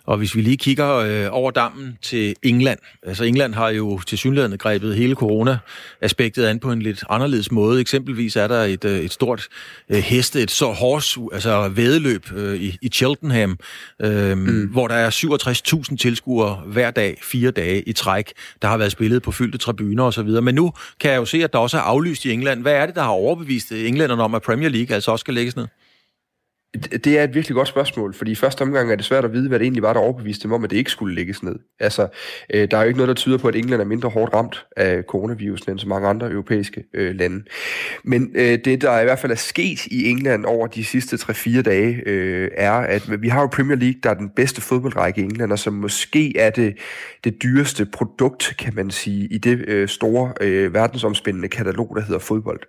[0.05, 4.17] Og hvis vi lige kigger øh, over dammen til England, altså England har jo til
[4.17, 7.81] synligheden grebet hele corona-aspektet an på en lidt anderledes måde.
[7.81, 9.47] Eksempelvis er der et, øh, et stort
[9.89, 13.57] øh, heste, et så horse, altså vedeløb øh, i, i Cheltenham,
[14.01, 14.67] øh, mm.
[14.67, 15.09] hvor der er
[15.89, 18.33] 67.000 tilskuere hver dag, fire dage i træk.
[18.61, 20.27] Der har været spillet på fyldte tribuner osv.
[20.27, 22.61] Men nu kan jeg jo se, at der også er aflyst i England.
[22.61, 25.55] Hvad er det, der har overbevist englænderne om, at Premier League altså også skal lægges
[25.55, 25.67] ned?
[26.73, 29.47] Det er et virkelig godt spørgsmål, fordi i første omgang er det svært at vide,
[29.47, 31.55] hvad det egentlig var, der overbeviste dem om, at det ikke skulle lægges ned.
[31.79, 32.07] Altså,
[32.53, 34.65] øh, der er jo ikke noget, der tyder på, at England er mindre hårdt ramt
[34.77, 37.43] af coronavirusen end så mange andre europæiske øh, lande.
[38.03, 41.61] Men øh, det, der i hvert fald er sket i England over de sidste 3-4
[41.61, 45.23] dage, øh, er, at vi har jo Premier League, der er den bedste fodboldrække i
[45.23, 46.77] England, og som måske er det,
[47.23, 52.19] det dyreste produkt, kan man sige, i det øh, store øh, verdensomspændende katalog, der hedder
[52.19, 52.59] fodbold.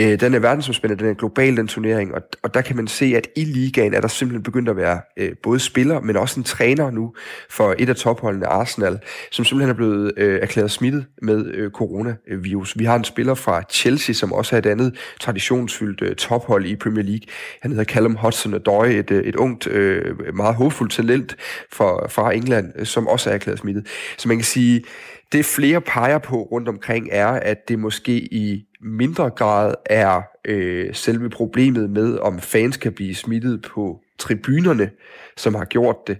[0.00, 3.04] Øh, den er verdensomspændende, den er global, den turnering, og, og der kan man se,
[3.16, 6.44] at i ligaen er der simpelthen begyndt at være øh, både spiller, men også en
[6.44, 7.14] træner nu
[7.50, 8.98] for et af topholdene, Arsenal,
[9.30, 12.78] som simpelthen er blevet øh, erklæret smittet med øh, coronavirus.
[12.78, 16.76] Vi har en spiller fra Chelsea, som også er et andet traditionsfyldt øh, tophold i
[16.76, 17.26] Premier League.
[17.62, 21.36] Han hedder Callum Hudson-Odoi, et, øh, et ungt, øh, meget håbfuldt talent
[21.72, 23.86] fra, fra England, øh, som også er erklæret smittet.
[24.18, 24.84] Så man kan sige,
[25.32, 30.94] det flere peger på rundt omkring er, at det måske i mindre grad er øh,
[30.94, 34.90] selve problemet med, om fans kan blive smittet på tribunerne,
[35.36, 36.18] som har gjort det,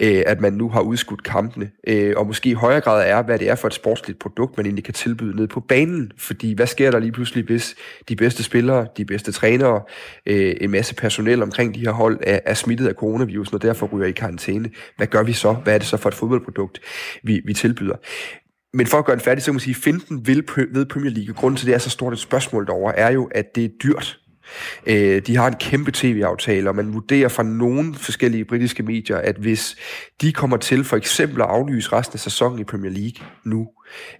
[0.00, 3.38] øh, at man nu har udskudt kampene, øh, og måske i højere grad er, hvad
[3.38, 6.66] det er for et sportsligt produkt, man egentlig kan tilbyde ned på banen, fordi hvad
[6.66, 7.76] sker der lige pludselig, hvis
[8.08, 9.82] de bedste spillere, de bedste trænere,
[10.26, 13.86] øh, en masse personel omkring de her hold er, er smittet af coronavirus, og derfor
[13.86, 14.70] ryger i karantæne.
[14.96, 15.52] Hvad gør vi så?
[15.52, 16.80] Hvad er det så for et fodboldprodukt,
[17.22, 17.96] vi, vi tilbyder?
[18.76, 21.10] Men for at gøre den færdig, så kan man sige, at finten vil ved Premier
[21.10, 21.34] League.
[21.34, 24.18] Grunden til, det er så stort et spørgsmål derover er jo, at det er dyrt
[24.86, 29.36] Øh, de har en kæmpe tv-aftale, og man vurderer fra nogle forskellige britiske medier, at
[29.36, 29.76] hvis
[30.20, 33.68] de kommer til for eksempel at aflyse resten af sæsonen i Premier League nu,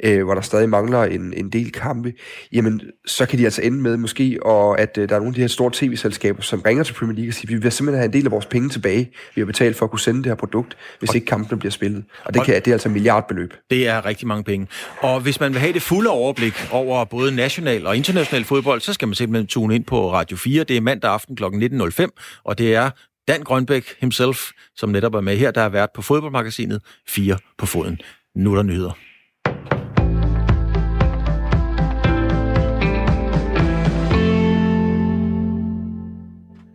[0.05, 2.13] øh, hvor der stadig mangler en, en del kampe,
[2.53, 5.35] jamen så kan de altså ende med måske, og at øh, der er nogle af
[5.35, 8.07] de her store tv-selskaber, som ringer til Premier League og siger, vi vil simpelthen have
[8.07, 10.35] en del af vores penge tilbage, vi har betalt for at kunne sende det her
[10.35, 12.05] produkt, hvis og, ikke kampene bliver spillet.
[12.25, 13.55] Og det, og, kan, det er altså milliardbeløb.
[13.71, 14.67] Det er rigtig mange penge.
[15.01, 18.93] Og hvis man vil have det fulde overblik over både national og international fodbold, så
[18.93, 20.65] skal man simpelthen tune ind på Radio 4.
[20.65, 21.45] Det er mandag aften kl.
[21.45, 22.91] 19.05, og det er
[23.29, 27.67] Dan Grønbæk himself, som netop er med her, der har været på fodboldmagasinet 4 på
[27.67, 28.01] foden.
[28.37, 29.06] Nu er der nyheder.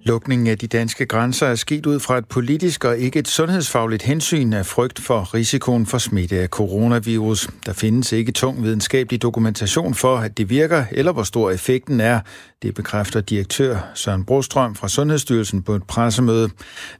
[0.03, 4.03] Lukningen af de danske grænser er sket ud fra et politisk og ikke et sundhedsfagligt
[4.03, 7.49] hensyn af frygt for risikoen for smitte af coronavirus.
[7.65, 12.19] Der findes ikke tung videnskabelig dokumentation for, at det virker, eller hvor stor effekten er.
[12.61, 16.49] Det bekræfter direktør Søren Brostrøm fra Sundhedsstyrelsen på et pressemøde.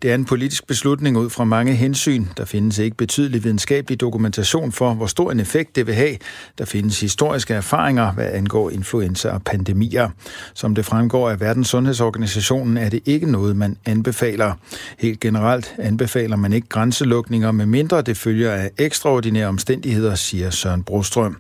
[0.02, 2.26] Det er en politisk beslutning ud fra mange hensyn.
[2.38, 6.18] Der findes ikke betydelig videnskabelig dokumentation for, hvor stor en effekt det vil have.
[6.58, 10.10] Der findes historiske erfaringer, hvad angår influenza og pandemier.
[10.54, 14.54] Som det fremgår af Verdens Sundhedsorganisationen, er det ikke noget, man anbefaler.
[15.00, 21.38] Helt generelt anbefaler man ikke grænselukninger, medmindre det følger af ekstraordinære omstændigheder, siger Søren Brostrøm.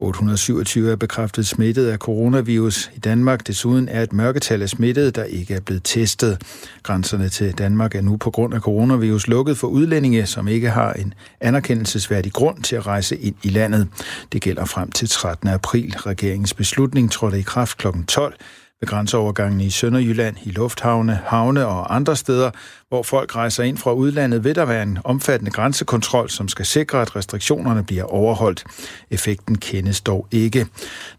[0.00, 3.46] 827 er bekræftet smittet af coronavirus i Danmark.
[3.46, 6.42] Desuden er et mørketal af smittede, der ikke er blevet testet.
[6.82, 10.92] Grænserne til Danmark er nu på grund af coronavirus lukket for udlændinge, som ikke har
[10.92, 13.88] en anerkendelsesværdig grund til at rejse ind i landet.
[14.32, 15.48] Det gælder frem til 13.
[15.48, 15.94] april.
[15.96, 17.86] Regeringens beslutning trådte i kraft kl.
[18.08, 18.34] 12
[18.80, 22.50] ved grænseovergangen i Sønderjylland, i lufthavne, havne og andre steder,
[22.88, 27.02] hvor folk rejser ind fra udlandet, vil der være en omfattende grænsekontrol, som skal sikre,
[27.02, 28.64] at restriktionerne bliver overholdt.
[29.10, 30.66] Effekten kendes dog ikke.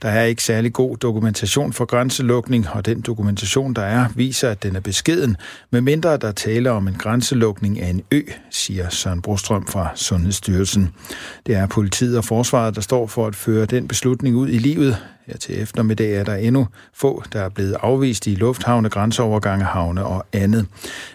[0.02, 4.64] Der er ikke særlig god dokumentation for grænselukning, og den dokumentation, der er, viser, at
[4.64, 5.38] den er beskeden,
[5.72, 10.90] medmindre der taler om en grænselukning af en ø, siger Søren Brostrøm fra Sundhedsstyrelsen.
[11.46, 14.98] Det er politiet og forsvaret, der står for at føre den beslutning ud i livet.
[15.28, 20.06] Her til eftermiddag er der endnu få, der er blevet afvist i lufthavne, grænseovergange, havne
[20.06, 20.66] og andet.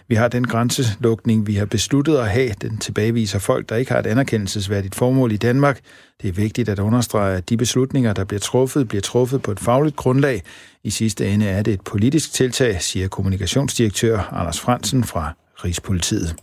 [0.08, 2.52] Vi har den grænselukning, vi har besluttet at have.
[2.60, 5.80] Den tilbageviser folk, der ikke har et anerkendelsesværdigt formål i Danmark.
[6.22, 9.60] Det er vigtigt at understrege, at de beslutninger, der bliver truffet, bliver truffet på et
[9.60, 10.42] fagligt grundlag.
[10.84, 15.32] I sidste ende er det et politisk tiltag, siger kommunikationsdirektør Anders Fransen fra
[15.64, 16.36] Rigspolitiet.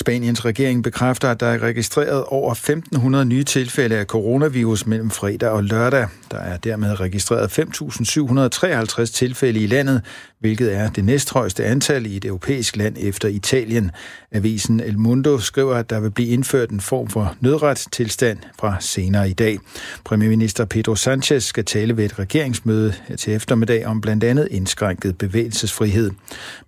[0.00, 5.50] Spaniens regering bekræfter, at der er registreret over 1.500 nye tilfælde af coronavirus mellem fredag
[5.50, 6.06] og lørdag.
[6.30, 10.02] Der er dermed registreret 5.753 tilfælde i landet,
[10.40, 13.90] hvilket er det næsthøjeste antal i et europæisk land efter Italien.
[14.32, 19.30] Avisen El Mundo skriver, at der vil blive indført en form for nødretstilstand fra senere
[19.30, 19.58] i dag.
[20.04, 26.10] Premierminister Pedro Sanchez skal tale ved et regeringsmøde til eftermiddag om blandt andet indskrænket bevægelsesfrihed.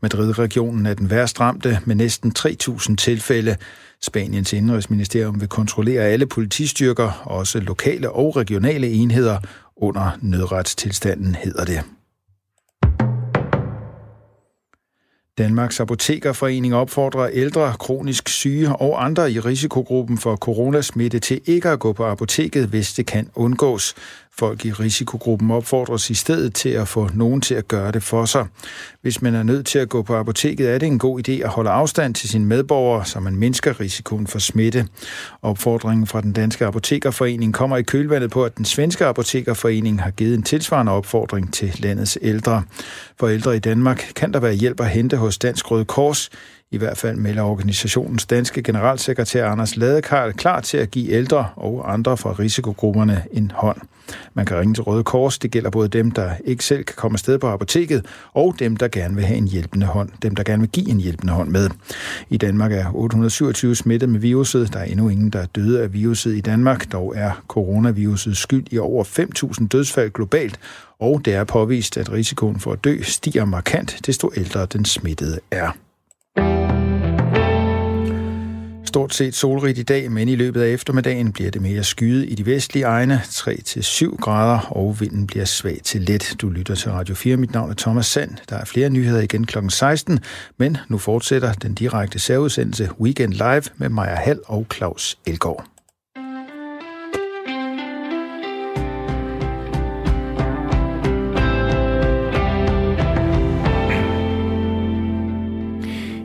[0.01, 3.20] Madrid-regionen er den værst ramte med næsten 3.000 tilfælde.
[4.03, 9.39] Spaniens indrigsministerium vil kontrollere alle politistyrker, også lokale og regionale enheder,
[9.77, 11.83] under nødretstilstanden, hedder det.
[15.39, 21.79] Danmarks Apotekerforening opfordrer ældre, kronisk syge og andre i risikogruppen for coronasmitte til ikke at
[21.79, 23.95] gå på apoteket, hvis det kan undgås.
[24.41, 28.25] Folk i risikogruppen opfordres i stedet til at få nogen til at gøre det for
[28.25, 28.47] sig.
[29.03, 31.49] Hvis man er nødt til at gå på apoteket, er det en god idé at
[31.49, 34.87] holde afstand til sine medborgere, så man mindsker risikoen for smitte.
[35.43, 40.35] Opfordringen fra den danske apotekerforening kommer i kølvandet på, at den svenske apotekerforening har givet
[40.35, 42.63] en tilsvarende opfordring til landets ældre.
[43.19, 46.31] For ældre i Danmark kan der være hjælp at hente hos Dansk Røde Kors.
[46.73, 51.93] I hvert fald melder organisationens danske generalsekretær Anders Ladekarl klar til at give ældre og
[51.93, 53.77] andre fra risikogrupperne en hånd.
[54.35, 55.39] Man kan ringe til Røde Kors.
[55.39, 58.89] Det gælder både dem, der ikke selv kan komme afsted på apoteket, og dem, der
[58.89, 60.11] gerne vil have en hjælpende hånd.
[60.23, 61.71] Dem, der gerne vil give en hjælpende hånd med.
[62.29, 64.73] I Danmark er 827 smittet med viruset.
[64.73, 66.93] Der er endnu ingen, der er døde af viruset i Danmark.
[66.93, 70.61] Dog er coronaviruset skyld i over 5.000 dødsfald globalt,
[71.01, 75.41] og det er påvist, at risikoen for at dø stiger markant, desto ældre den smittede
[75.51, 75.90] er.
[78.91, 82.35] Stort set solrigt i dag, men i løbet af eftermiddagen bliver det mere skyet i
[82.35, 86.35] de vestlige egne, 3-7 grader, og vinden bliver svag til let.
[86.41, 87.37] Du lytter til Radio 4.
[87.37, 88.31] Mit navn er Thomas Sand.
[88.49, 89.59] Der er flere nyheder igen kl.
[89.69, 90.19] 16,
[90.57, 95.80] men nu fortsætter den direkte særudsendelse Weekend Live med Maja Hall og Claus Elgaard.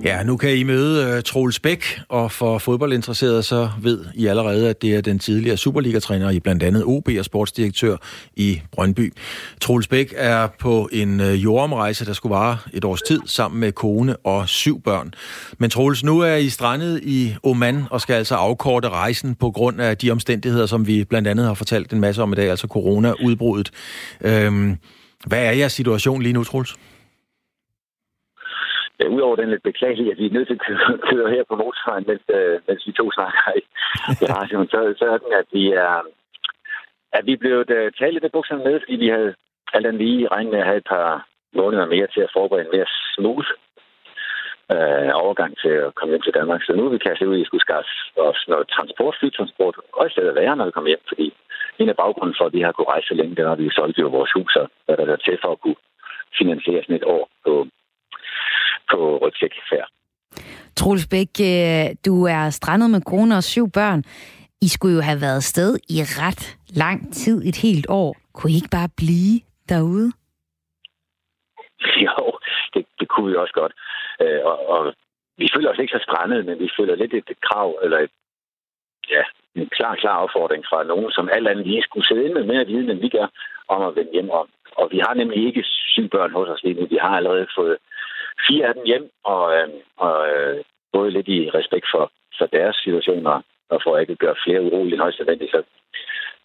[0.06, 4.70] Ja, nu kan I møde uh, Troels Bæk, og for fodboldinteresserede så ved I allerede,
[4.70, 7.98] at det er den tidligere Superliga-træner i blandt andet OB og sportsdirektør
[8.36, 9.14] i Brøndby.
[9.62, 13.72] Troels Bæk er på en uh, jordomrejse, der skulle vare et års tid, sammen med
[13.72, 15.14] kone og syv børn.
[15.58, 19.82] Men Troels, nu er I strandet i Oman og skal altså afkorte rejsen på grund
[19.82, 22.68] af de omstændigheder, som vi blandt andet har fortalt en masse om i dag, altså
[22.68, 23.72] corona-udbruddet.
[24.22, 24.76] Øhm,
[25.28, 26.76] hvad er jeres situation lige nu, Troels?
[29.00, 31.44] Ja, øh, Udover den lidt beklagelige, at vi er nødt til at køre, køre her
[31.50, 33.64] på motorvejen, mens, øh, mens vi to snakker i,
[34.24, 35.96] i radioen, så, så er den, at vi er,
[37.18, 39.36] at vi blev uh, øh, talt lidt af bukserne med, fordi vi havde
[39.74, 42.76] alt andet lige regnet med at have et par måneder mere til at forberede en
[42.76, 43.50] mere smooth
[44.74, 46.62] øh, overgang til at komme hjem til Danmark.
[46.64, 47.92] Så nu er vi kastet ud i at skulle skaffe
[48.30, 51.28] os noget transport, flytransport, og i stedet være, når vi kommer hjem, fordi
[51.80, 53.70] en af baggrunden for, at vi har kunnet rejse så længe, det var, at vi
[53.70, 55.82] solgte jo vores hus, og hvad der er til for at kunne
[56.40, 57.68] finansiere sådan et år på,
[58.92, 59.90] på rygsækfærd.
[60.78, 64.04] Troels Bæk, øh, du er strandet med kone og syv børn.
[64.62, 66.44] I skulle jo have været sted i ret
[66.84, 68.16] lang tid, et helt år.
[68.34, 69.36] Kunne I ikke bare blive
[69.70, 70.12] derude?
[72.06, 72.32] Jo,
[72.74, 73.74] det, det kunne vi også godt.
[74.22, 74.94] Øh, og, og
[75.38, 78.14] vi føler os ikke så strandet, men vi føler lidt et, et krav, eller et,
[79.10, 79.24] ja,
[79.56, 82.66] en klar, klar opfordring fra nogen, som alt andet lige skulle sidde inde med mere
[82.66, 83.28] viden, end vi gør,
[83.68, 84.48] om at vende hjem om.
[84.80, 86.86] Og vi har nemlig ikke syv børn hos os lige nu.
[86.86, 87.78] Vi har allerede fået
[88.48, 92.76] fire af dem hjem, og, øh, og øh, både lidt i respekt for, for deres
[92.84, 95.64] situationer, og for at ikke gøre flere urolige end højst nødvendigt, så,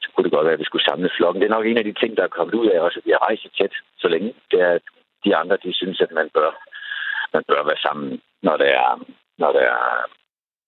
[0.03, 1.41] så kunne det godt være, at vi skulle samle flokken.
[1.43, 3.11] Det er nok en af de ting, der er kommet ud af også, at vi
[3.11, 4.35] har rejst tæt så længe.
[4.51, 4.83] Det er, at
[5.25, 6.51] de andre, de synes, at man bør,
[7.33, 9.05] man bør være sammen, når der er,
[9.39, 10.05] når der er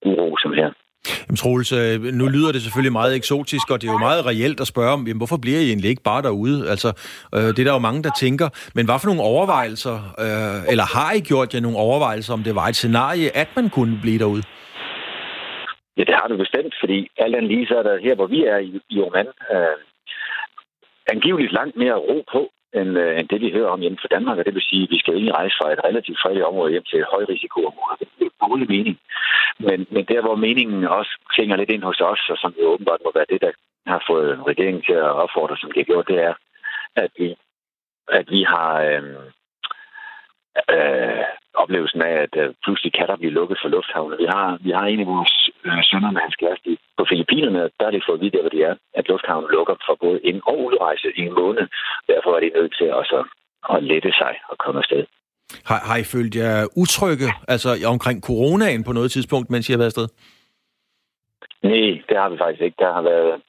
[0.04, 0.70] uro som her.
[1.08, 4.60] Jamen, Troels, øh, nu lyder det selvfølgelig meget eksotisk, og det er jo meget reelt
[4.60, 6.70] at spørge om, jamen, hvorfor bliver I egentlig ikke bare derude?
[6.72, 6.88] Altså,
[7.34, 8.48] øh, det er der jo mange, der tænker.
[8.76, 12.54] Men hvad for nogle overvejelser, øh, eller har I gjort jer nogle overvejelser, om det
[12.54, 14.42] var et scenarie, at man kunne blive derude?
[15.96, 18.40] Ja, det har du bestemt, fordi alt andet lige så er der her, hvor vi
[18.44, 19.76] er i, i Oman, øh,
[21.14, 22.42] angiveligt langt mere ro på,
[22.80, 24.38] end, øh, end det, vi hører om hjemme fra Danmark.
[24.38, 26.88] Og det vil sige, at vi skal egentlig rejse fra et relativt fredeligt område hjem
[26.90, 27.96] til et højrisikoområde.
[28.18, 28.96] Det er dårlig mening.
[29.66, 33.04] Men, men der, hvor meningen også klinger lidt ind hos os, og som jo åbenbart
[33.04, 33.52] må være det, der
[33.86, 36.34] har fået regeringen til at opfordre, som det har gjort, det er,
[36.96, 37.28] at vi,
[38.18, 39.02] at vi har øh,
[40.76, 41.24] øh,
[41.62, 44.16] oplevelsen af, at øh, pludselig kan der blive lukket for lufthavne.
[44.22, 45.34] Vi har, vi har en af vores
[45.64, 48.74] øh, sønner med hans kæreste på Filippinerne, der er det fået vidt, hvor de er,
[48.98, 51.64] at lufthavnen lukker for både ind- og udrejse i en måned.
[52.10, 53.24] Derfor er de nødt til også
[53.72, 55.04] at lette sig og komme afsted.
[55.64, 59.78] Har, har I følt jer utrygge altså omkring coronaen på noget tidspunkt, mens I har
[59.78, 60.08] været afsted?
[61.62, 62.76] Nej, det har vi faktisk ikke.
[62.78, 63.42] Der har været...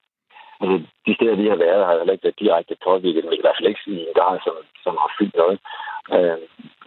[0.62, 3.58] Altså, de steder, vi har været, har heller ikke været direkte påvirket, men i hvert
[3.58, 5.60] fald ikke i en grad, som, som har fyldt noget.
[6.16, 6.38] Øh,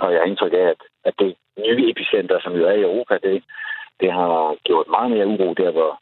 [0.02, 3.14] og jeg har indtryk af, at, at det nye epicenter, som jo er i Europa,
[3.22, 3.42] det,
[4.00, 5.92] det har gjort meget mere uro der, hvor,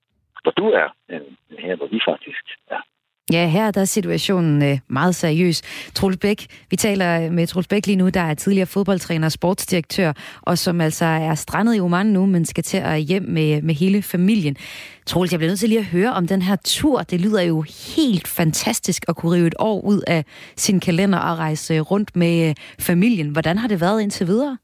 [0.42, 2.80] hvor du er, end, end her, hvor vi faktisk er.
[3.32, 5.62] Ja, her der er situationen øh, meget seriøs.
[5.94, 10.12] Troels Bæk, vi taler med Troels Bæk lige nu, der er tidligere fodboldtræner og sportsdirektør,
[10.42, 13.74] og som altså er strandet i Oman nu, men skal til at hjem med, med
[13.74, 14.56] hele familien.
[15.06, 16.98] Troels, jeg bliver nødt til lige at høre om den her tur.
[16.98, 17.64] Det lyder jo
[17.96, 20.24] helt fantastisk at kunne rive et år ud af
[20.56, 23.28] sin kalender og rejse øh, rundt med øh, familien.
[23.28, 24.58] Hvordan har det været indtil videre?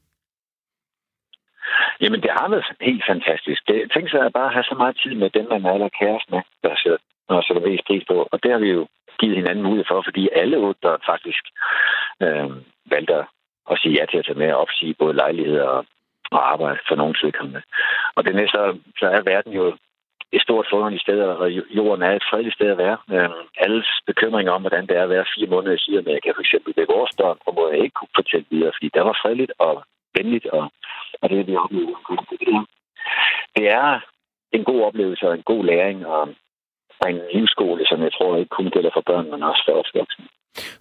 [2.01, 3.67] Jamen, det har været helt fantastisk.
[3.67, 6.41] Det, tænk sig at bare have så meget tid med den, man er kæreste med,
[6.63, 6.97] der sidder
[7.37, 8.27] og sætter mest pris på.
[8.31, 8.87] Og det har vi jo
[9.19, 11.43] givet hinanden mulighed for, fordi alle otte faktisk
[12.23, 12.49] øh,
[12.93, 13.15] valgte
[13.71, 15.85] at sige ja til at tage med og opsige både lejligheder og,
[16.31, 17.61] og arbejde for nogle tidkommende.
[18.15, 18.57] Og det næste,
[18.99, 19.77] så er verden jo
[20.31, 22.97] et stort forunderligt sted, og jorden er et fredeligt sted at være.
[23.11, 26.73] Øh, alles bekymringer om, hvordan det er at være fire måneder i Sydamerika, for eksempel
[26.75, 29.83] ved vores børn, og må jeg ikke kunne fortælle videre, fordi der var fredeligt og
[30.17, 30.71] venligt, og,
[31.21, 32.67] og det er det, vi oplevet.
[33.55, 33.99] Det er
[34.51, 36.29] en god oplevelse og en god læring, og
[37.09, 40.25] en livsskole, som jeg tror ikke kun gælder for børn, men også for os voksne.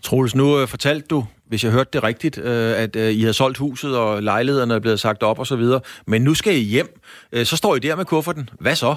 [0.07, 3.33] Troels, nu uh, fortalte du, hvis jeg hørte det rigtigt, uh, at uh, I har
[3.33, 5.81] solgt huset, og lejlighederne er blevet sagt op og så videre.
[6.07, 6.91] Men nu skal I hjem.
[7.35, 8.45] Uh, så står I der med kufferten.
[8.65, 8.93] Hvad så?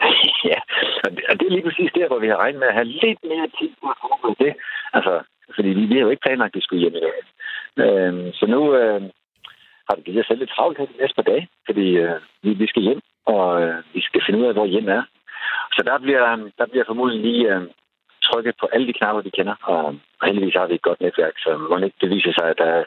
[0.50, 0.58] ja,
[1.30, 3.48] og det er lige præcis der, hvor vi har regnet med at have lidt mere
[3.58, 4.52] tid på at med det.
[4.96, 5.14] Altså,
[5.54, 7.16] fordi vi, vi har jo ikke planlagt, at vi skulle hjem i dag.
[7.84, 9.02] Uh, så nu uh,
[9.88, 12.50] har det givet os selv lidt travlt her de næste par dage, fordi øh, vi,
[12.62, 15.02] vi skal hjem, og øh, vi skal finde ud af, hvor hjem er.
[15.78, 16.22] Så der bliver,
[16.58, 17.62] der bliver formodentlig lige øh,
[18.26, 19.84] trykket på alle de knapper, vi kender, og,
[20.18, 22.68] og heldigvis har vi et godt netværk, så må ikke det viser sig, at der
[22.78, 22.84] er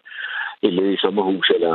[0.66, 1.74] et led i sommerhus eller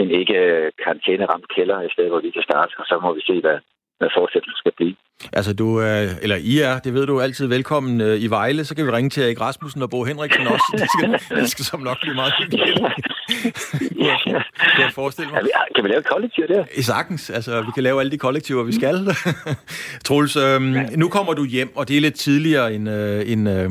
[0.00, 0.38] en ikke
[0.82, 3.58] karantæne-ramt kælder et sted, hvor vi kan starte, og så må vi se, hvad,
[3.98, 4.96] hvad fortsættelsen skal blive.
[5.38, 8.64] Altså, du er, eller I er, det ved du, altid velkommen øh, i Vejle.
[8.64, 10.68] Så kan vi ringe til Erik Rasmussen og Bo Henriksen også.
[10.80, 12.78] Det skal, det skal som nok blive meget hyggeligt.
[14.22, 15.42] Kan jeg forestille mig?
[15.42, 16.64] Ja, kan vi lave et kollektiv der?
[16.74, 17.30] I sagtens.
[17.30, 19.08] Altså, vi kan lave alle de kollektiver, vi skal.
[20.06, 20.86] Troels, øhm, ja.
[20.96, 23.70] nu kommer du hjem, og det er lidt tidligere end, øh, end, øh,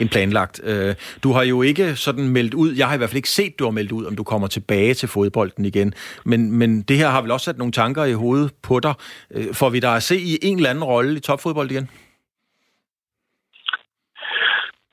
[0.00, 0.60] end planlagt.
[0.64, 3.58] Øh, du har jo ikke sådan meldt ud, jeg har i hvert fald ikke set,
[3.58, 5.94] du har meldt ud, om du kommer tilbage til fodbolden igen.
[6.24, 8.94] Men, men det her har vel også sat nogle tanker i hovedet på dig.
[9.34, 11.88] Øh, får vi dig at se i en eller anden rolle i topfodbold igen?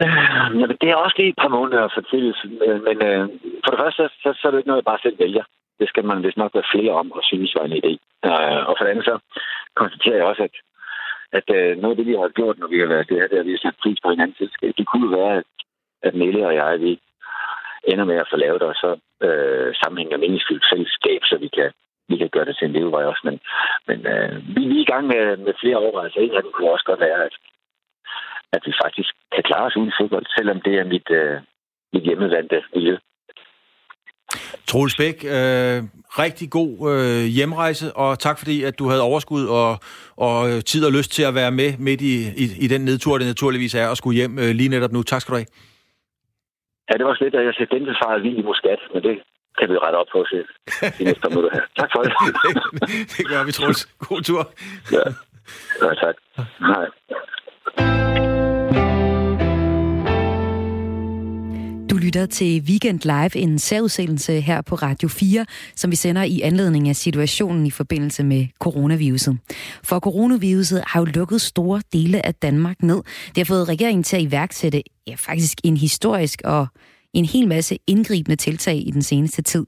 [0.04, 2.40] Øh, Jamen, det er også lige et par måneder for tidligt,
[2.88, 3.24] men øh,
[3.64, 5.44] for det første, så, så er det ikke noget, jeg bare selv vælger.
[5.80, 7.94] Det skal man vist nok være flere om og synes var en idé.
[8.30, 9.16] Øh, og for det andet så
[9.76, 10.56] konstaterer jeg også, at,
[11.40, 13.38] at øh, noget af det, vi har gjort, når vi har været det her, det
[13.38, 14.74] er, at vi har sat pris på hinanden selskab.
[14.78, 15.50] Det kunne være, at,
[16.08, 17.00] at Mille og jeg, vi
[17.92, 18.90] ender med at få lavet og så
[19.28, 21.72] øh, sammenhængende meningsfyldt fællesskab, så vi kan
[22.12, 23.24] vi kan gøre det til en levevej også.
[23.28, 23.40] Men,
[23.88, 26.20] men øh, vi er i gang med, med flere overvejelser.
[26.20, 27.36] Altså en af dem kunne også godt være, at,
[28.56, 31.36] at vi faktisk kan klare os uden fodbold, selvom det er mit, øh,
[31.94, 32.96] mit hjemmevandte miljø.
[34.68, 35.78] Troels Bæk, øh,
[36.24, 39.72] rigtig god øh, hjemrejse, og tak fordi, at du havde overskud og,
[40.28, 43.28] og tid og lyst til at være med midt i, i, i den nedtur, det
[43.28, 45.04] naturligvis er at skulle hjem øh, lige netop nu.
[45.04, 45.52] Tak skal du have.
[46.90, 49.16] Ja, det var lidt, at jeg sagde gentilfaret lige i Muskat, men det
[49.60, 50.44] kan vi rette op på til
[50.98, 51.66] de næste minutter her.
[51.80, 52.12] Tak for det.
[53.18, 53.82] det gør vi, Troels.
[54.10, 54.44] God tur.
[54.98, 55.06] Ja,
[55.82, 56.16] ja tak.
[56.72, 56.88] Hej.
[62.02, 65.46] Lytter til Weekend Live, en særudsendelse her på Radio 4,
[65.76, 69.38] som vi sender i anledning af situationen i forbindelse med coronaviruset.
[69.84, 73.02] For coronaviruset har jo lukket store dele af Danmark ned.
[73.28, 76.68] Det har fået regeringen til at iværksætte ja, faktisk en historisk og
[77.14, 79.66] en hel masse indgribende tiltag i den seneste tid.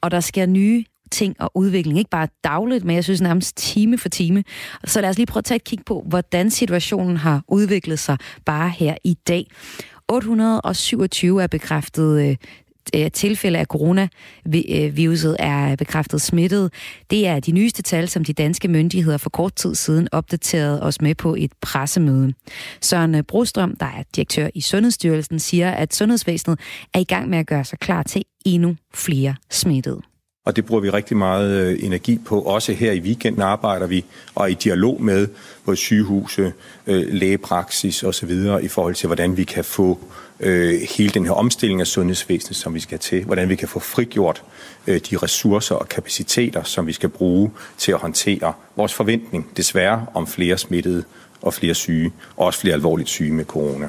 [0.00, 3.98] Og der sker nye ting og udvikling, ikke bare dagligt, men jeg synes nærmest time
[3.98, 4.44] for time.
[4.84, 8.18] Så lad os lige prøve at tage et kig på, hvordan situationen har udviklet sig
[8.44, 9.46] bare her i dag.
[10.08, 12.36] 827 er bekræftet
[12.94, 16.72] øh, tilfælde af coronaviruset øh, er bekræftet smittet.
[17.10, 21.00] Det er de nyeste tal, som de danske myndigheder for kort tid siden opdaterede os
[21.00, 22.34] med på et pressemøde.
[22.80, 26.60] Søren Brostrøm, der er direktør i Sundhedsstyrelsen, siger, at sundhedsvæsenet
[26.94, 30.13] er i gang med at gøre sig klar til endnu flere smittede.
[30.44, 32.40] Og det bruger vi rigtig meget øh, energi på.
[32.40, 35.28] Også her i weekenden arbejder vi og i dialog med
[35.64, 36.52] både sygehuse,
[36.86, 38.30] øh, lægepraksis osv.
[38.62, 39.98] i forhold til, hvordan vi kan få
[40.40, 43.24] øh, hele den her omstilling af sundhedsvæsenet, som vi skal til.
[43.24, 44.42] Hvordan vi kan få frigjort
[44.86, 50.26] de ressourcer og kapaciteter, som vi skal bruge til at håndtere vores forventning, desværre, om
[50.26, 51.04] flere smittede
[51.42, 53.88] og flere syge, og også flere alvorligt syge med corona.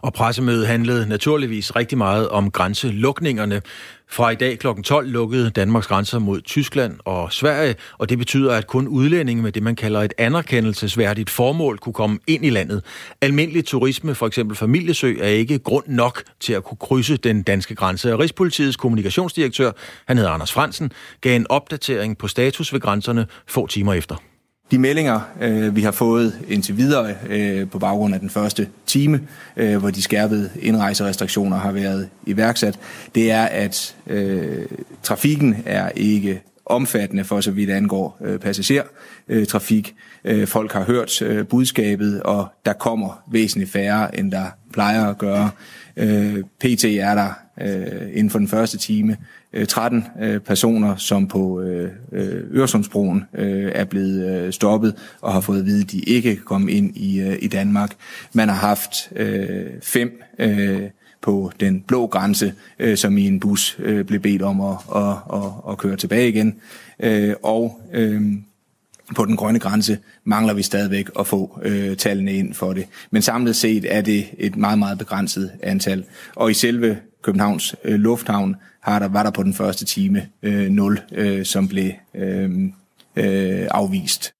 [0.00, 3.62] Og pressemødet handlede naturligvis rigtig meget om grænselukningerne.
[4.08, 4.66] Fra i dag kl.
[4.84, 9.52] 12 lukkede Danmarks grænser mod Tyskland og Sverige, og det betyder, at kun udlændinge med
[9.52, 12.82] det, man kalder et anerkendelsesværdigt formål, kunne komme ind i landet.
[13.20, 17.74] Almindelig turisme, for eksempel familiesøg, er ikke grund nok til at kunne krydse den danske
[17.74, 18.12] grænse.
[18.12, 19.72] Og Rigspolitiets kommunikationsdirektør,
[20.06, 24.16] han hedder Anders Fransen, gav en opdatering på status ved grænserne få timer efter.
[24.74, 29.20] De meldinger, øh, vi har fået indtil videre øh, på baggrund af den første time,
[29.56, 32.78] øh, hvor de skærpede indrejserestriktioner har været iværksat,
[33.14, 34.66] det er, at øh,
[35.02, 39.94] trafikken er ikke omfattende for så vidt angår øh, passagertrafik.
[40.24, 45.18] Øh, folk har hørt øh, budskabet, og der kommer væsentligt færre, end der plejer at
[45.18, 45.50] gøre.
[45.96, 49.16] Øh, PT er der øh, inden for den første time
[49.52, 55.32] øh, 13 øh, personer, som på øh, øh, Øresundsbroen øh, er blevet øh, stoppet og
[55.32, 57.90] har fået at vide, at de ikke kan komme ind i, i Danmark.
[58.32, 59.12] Man har haft
[59.82, 60.22] fem
[61.24, 65.16] på den blå grænse, øh, som i en bus øh, blev bedt om at, at,
[65.32, 66.56] at, at køre tilbage igen.
[67.00, 67.80] Øh, og
[69.16, 72.86] på den grønne grænse mangler vi stadigvæk at få øh, tallene ind for det.
[73.10, 76.04] Men samlet set er det et meget, meget begrænset antal.
[76.36, 80.68] Og i selve Københavns øh, Lufthavn har der, var der på den første time øh,
[80.68, 82.50] 0, øh, som blev øh,
[83.16, 84.32] øh, afvist.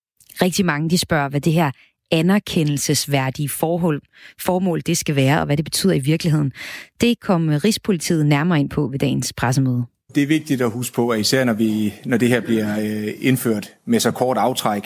[0.43, 1.70] Rigtig mange de spørger, hvad det her
[2.11, 4.02] anerkendelsesværdige forhold,
[4.40, 6.52] formål det skal være, og hvad det betyder i virkeligheden.
[7.00, 9.84] Det kom Rigspolitiet nærmere ind på ved dagens pressemøde.
[10.14, 13.12] Det er vigtigt at huske på, at især når, vi, når det her bliver øh,
[13.20, 14.82] indført med så kort aftræk,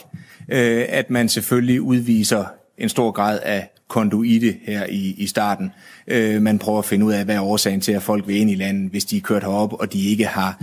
[0.48, 2.44] øh, at man selvfølgelig udviser
[2.78, 5.70] en stor grad af konduite her i, i starten.
[6.06, 8.50] Øh, man prøver at finde ud af, hvad er årsagen til, at folk vil ind
[8.50, 10.62] i landet, hvis de er kørt herop, og de ikke har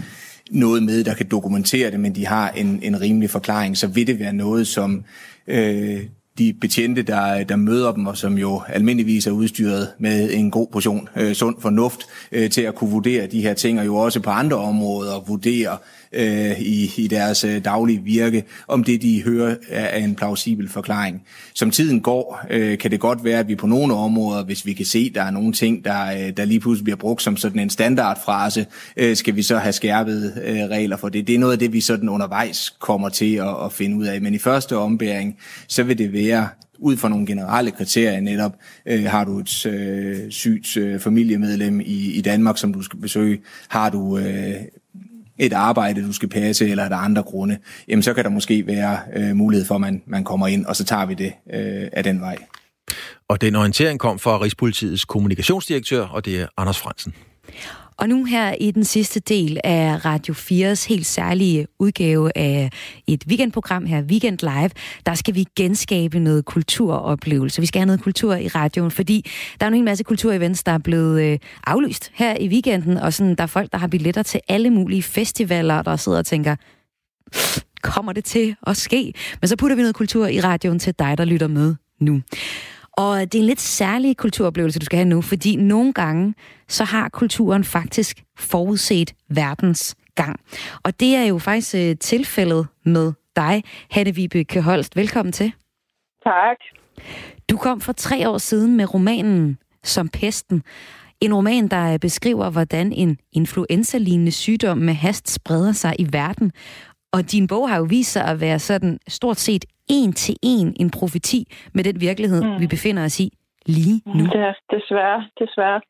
[0.52, 4.08] noget med, der kan dokumentere det, men de har en, en rimelig forklaring, så vil
[4.08, 5.04] det være noget, som
[5.48, 6.02] øh,
[6.38, 10.68] de betjente, der, der møder dem, og som jo almindeligvis er udstyret med en god
[10.72, 14.20] portion øh, sund fornuft øh, til at kunne vurdere de her ting, og jo også
[14.20, 15.78] på andre områder vurdere
[16.16, 21.24] øh, i, i deres øh, daglige virke, om det, de hører, er en plausibel forklaring.
[21.54, 24.74] Som tiden går, øh, kan det godt være, at vi på nogle områder, hvis vi
[24.74, 27.60] kan se, der er nogle ting, der, øh, der lige pludselig bliver brugt som sådan
[27.60, 28.66] en standardfrase,
[28.98, 31.28] øh, skal vi så have skærpet øh, regler for det.
[31.28, 34.22] Det er noget af det, vi sådan undervejs kommer til at, at finde ud af.
[34.22, 35.38] Men i første ombæring,
[35.68, 36.48] så vil det være
[36.80, 38.56] ud fra nogle generelle kriterier netop,
[38.86, 43.40] øh, har du et øh, sygt øh, familiemedlem i, i Danmark, som du skal besøge,
[43.68, 44.56] har du øh,
[45.40, 47.58] et arbejde, du skal passe, eller er der andre grunde,
[47.88, 50.76] jamen så kan der måske være øh, mulighed for, at man, man kommer ind, og
[50.76, 52.38] så tager vi det øh, af den vej.
[53.28, 57.14] Og den orientering kom fra Rigspolitiets kommunikationsdirektør, og det er Anders Fransen.
[57.98, 62.70] Og nu her i den sidste del af Radio 4's helt særlige udgave af
[63.08, 64.70] et weekendprogram her, Weekend Live,
[65.06, 67.62] der skal vi genskabe noget kulturoplevelse.
[67.62, 69.26] Vi skal have noget kultur i radioen, fordi
[69.60, 73.36] der er en masse kulturevents, der er blevet øh, aflyst her i weekenden, og sådan,
[73.36, 76.56] der er folk, der har billetter til alle mulige festivaler, der sidder og tænker,
[77.82, 79.14] kommer det til at ske?
[79.42, 82.22] Men så putter vi noget kultur i radioen til dig, der lytter med nu.
[82.98, 86.34] Og det er en lidt særlig kulturoplevelse, du skal have nu, fordi nogle gange,
[86.68, 90.40] så har kulturen faktisk forudset verdens gang.
[90.84, 94.96] Og det er jo faktisk uh, tilfældet med dig, Hanne Vibeke Holst.
[94.96, 95.54] Velkommen til.
[96.24, 96.58] Tak.
[97.50, 100.64] Du kom for tre år siden med romanen Som Pesten.
[101.22, 106.52] En roman, der beskriver, hvordan en influenza-lignende sygdom med hast spreder sig i verden.
[107.12, 110.76] Og din bog har jo vist sig at være sådan stort set en til en
[110.80, 111.42] en profeti
[111.74, 112.60] med den virkelighed, mm.
[112.62, 113.28] vi befinder os i
[113.66, 114.24] lige nu.
[114.24, 115.82] Det er desværre, desværre.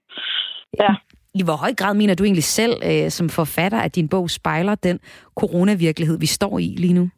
[0.80, 0.96] Ja.
[1.40, 4.76] I hvor høj grad mener du egentlig selv øh, som forfatter, at din bog spejler
[4.76, 5.00] den
[5.42, 7.10] coronavirkelighed, vi står i lige nu?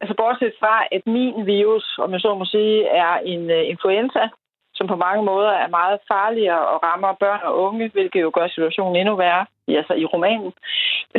[0.00, 4.28] Altså bortset fra, at min virus, om jeg så må sige, er en uh, influenza,
[4.74, 8.48] som på mange måder er meget farligere og rammer børn og unge, hvilket jo gør
[8.48, 10.52] situationen endnu værre, altså i romanen,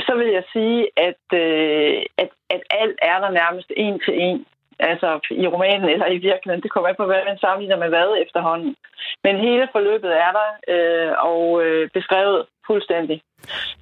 [0.08, 4.45] så vil jeg sige, at, øh, at, at alt er der nærmest en til en.
[4.91, 5.10] Altså
[5.43, 6.64] i romanen eller i virkeligheden.
[6.64, 8.76] Det kommer an på, hvad man sammenligner med hvad efterhånden.
[9.24, 13.22] Men hele forløbet er der øh, og øh, beskrevet fuldstændig.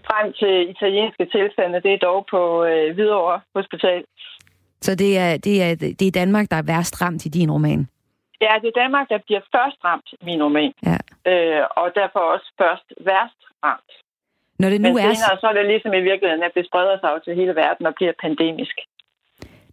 [0.08, 4.04] Frem til italienske tilstande, det er dog på øh, Hvidovre Hospital.
[4.82, 7.88] Så det er, det, er, det er Danmark, der er værst ramt i din roman?
[8.42, 10.74] Ja, det er Danmark, der bliver først ramt i min roman.
[10.90, 10.98] Ja.
[11.32, 13.92] Øh, og derfor også først værst ramt.
[14.60, 15.14] Når det nu Men er...
[15.14, 17.94] senere, så er det ligesom i virkeligheden, at det spreder sig til hele verden og
[17.96, 18.78] bliver pandemisk.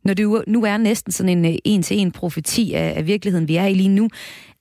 [0.04, 3.66] Når du nu er næsten sådan en øh, en-til-en profeti af, af virkeligheden, vi er
[3.66, 4.08] i lige nu,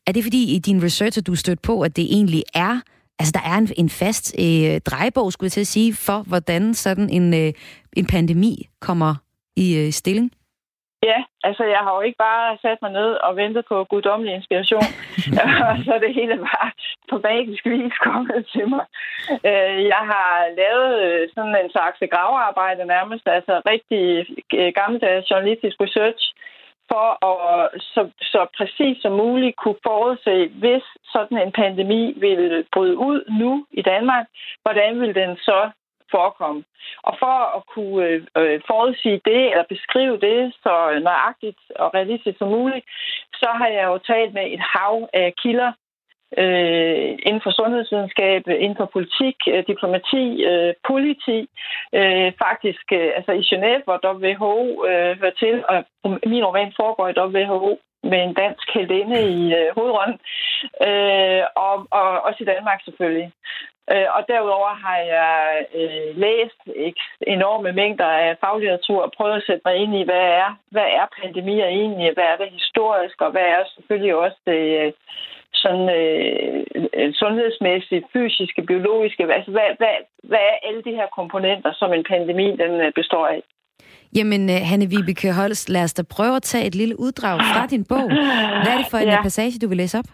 [0.08, 2.80] er det fordi i din research, at du stødt på, at det egentlig er
[3.20, 6.74] Altså, der er en, en fast øh, drejebog, skulle jeg til at sige, for hvordan
[6.74, 7.54] sådan en, øh,
[7.94, 9.16] en pandemi kommer
[9.56, 10.32] i øh, stilling?
[11.04, 14.88] Ja, altså jeg har jo ikke bare sat mig ned og ventet på guddommelig inspiration,
[15.70, 16.72] og så det hele bare
[17.10, 18.86] på magisk vis kommet til mig.
[19.50, 20.32] Øh, jeg har
[20.62, 24.04] lavet øh, sådan en slags gravearbejde nærmest, altså rigtig
[24.54, 26.24] øh, gammeldags journalistisk research,
[26.92, 32.98] for at så, så præcis som muligt kunne forudse, hvis sådan en pandemi ville bryde
[32.98, 34.26] ud nu i Danmark,
[34.64, 35.70] hvordan vil den så
[36.18, 36.62] forekomme.
[37.08, 40.74] Og for at kunne øh, øh, forudsige det, eller beskrive det så
[41.08, 42.86] nøjagtigt og realistisk som muligt,
[43.42, 45.72] så har jeg jo talt med et hav af kilder
[46.38, 51.40] øh, inden for sundhedsvidenskab, inden for politik, øh, diplomati, øh, politi.
[52.00, 54.56] Øh, faktisk, øh, altså i Genève, hvor WHO
[54.90, 55.78] øh, hører til, og
[56.26, 57.80] min roman foregår i WHO,
[58.12, 60.20] med en dansk heldinde i øh, hovedrunden,
[60.88, 63.32] øh, og, og også i Danmark selvfølgelig.
[63.94, 66.60] Øh, og derudover har jeg øh, læst
[67.36, 71.06] enorme mængder af faglitteratur og prøvet at sætte mig ind i, hvad er, hvad er
[71.22, 74.92] pandemier egentlig, hvad er det historisk, og hvad er selvfølgelig også det øh,
[75.64, 79.96] sådan, øh, sundhedsmæssige, fysiske, biologiske, altså hvad, hvad,
[80.30, 83.42] hvad er alle de her komponenter, som en pandemi den øh, består af?
[84.18, 87.86] Jamen, Hanne Vibeke Holst, lad os da prøve at tage et lille uddrag fra din
[87.90, 88.08] bog.
[88.64, 89.22] Hvad er det for en ja.
[89.22, 90.10] passage, du vil læse op?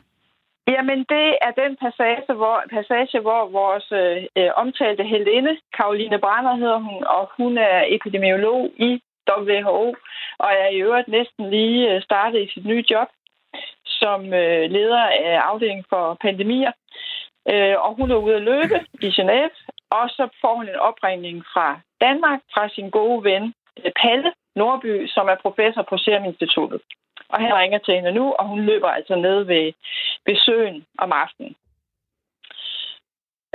[0.73, 6.55] Jamen, det er den passage, hvor, passage, hvor vores øh, øh omtalte heldinde, Karoline Brander
[6.55, 9.95] hedder hun, og hun er epidemiolog i WHO,
[10.43, 13.09] og er i øvrigt næsten lige øh, startet i sit nye job
[13.85, 16.71] som øh, leder af afdelingen for pandemier.
[17.51, 19.55] Øh, og hun er ude at løbe i Genève,
[19.89, 23.53] og så får hun en opringning fra Danmark, fra sin gode ven
[23.85, 26.81] øh, Palle Nordby, som er professor på Serum Instituttet.
[27.29, 29.73] Og han ringer til hende nu, og hun løber altså ned ved,
[30.25, 31.55] ved søen om aftenen.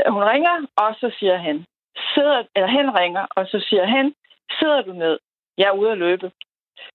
[0.09, 1.65] Hun ringer, og så siger han,
[2.15, 4.15] sidder, eller han ringer, og så siger han,
[4.59, 5.19] sidder du ned?
[5.59, 6.33] Jeg er ude at løbe.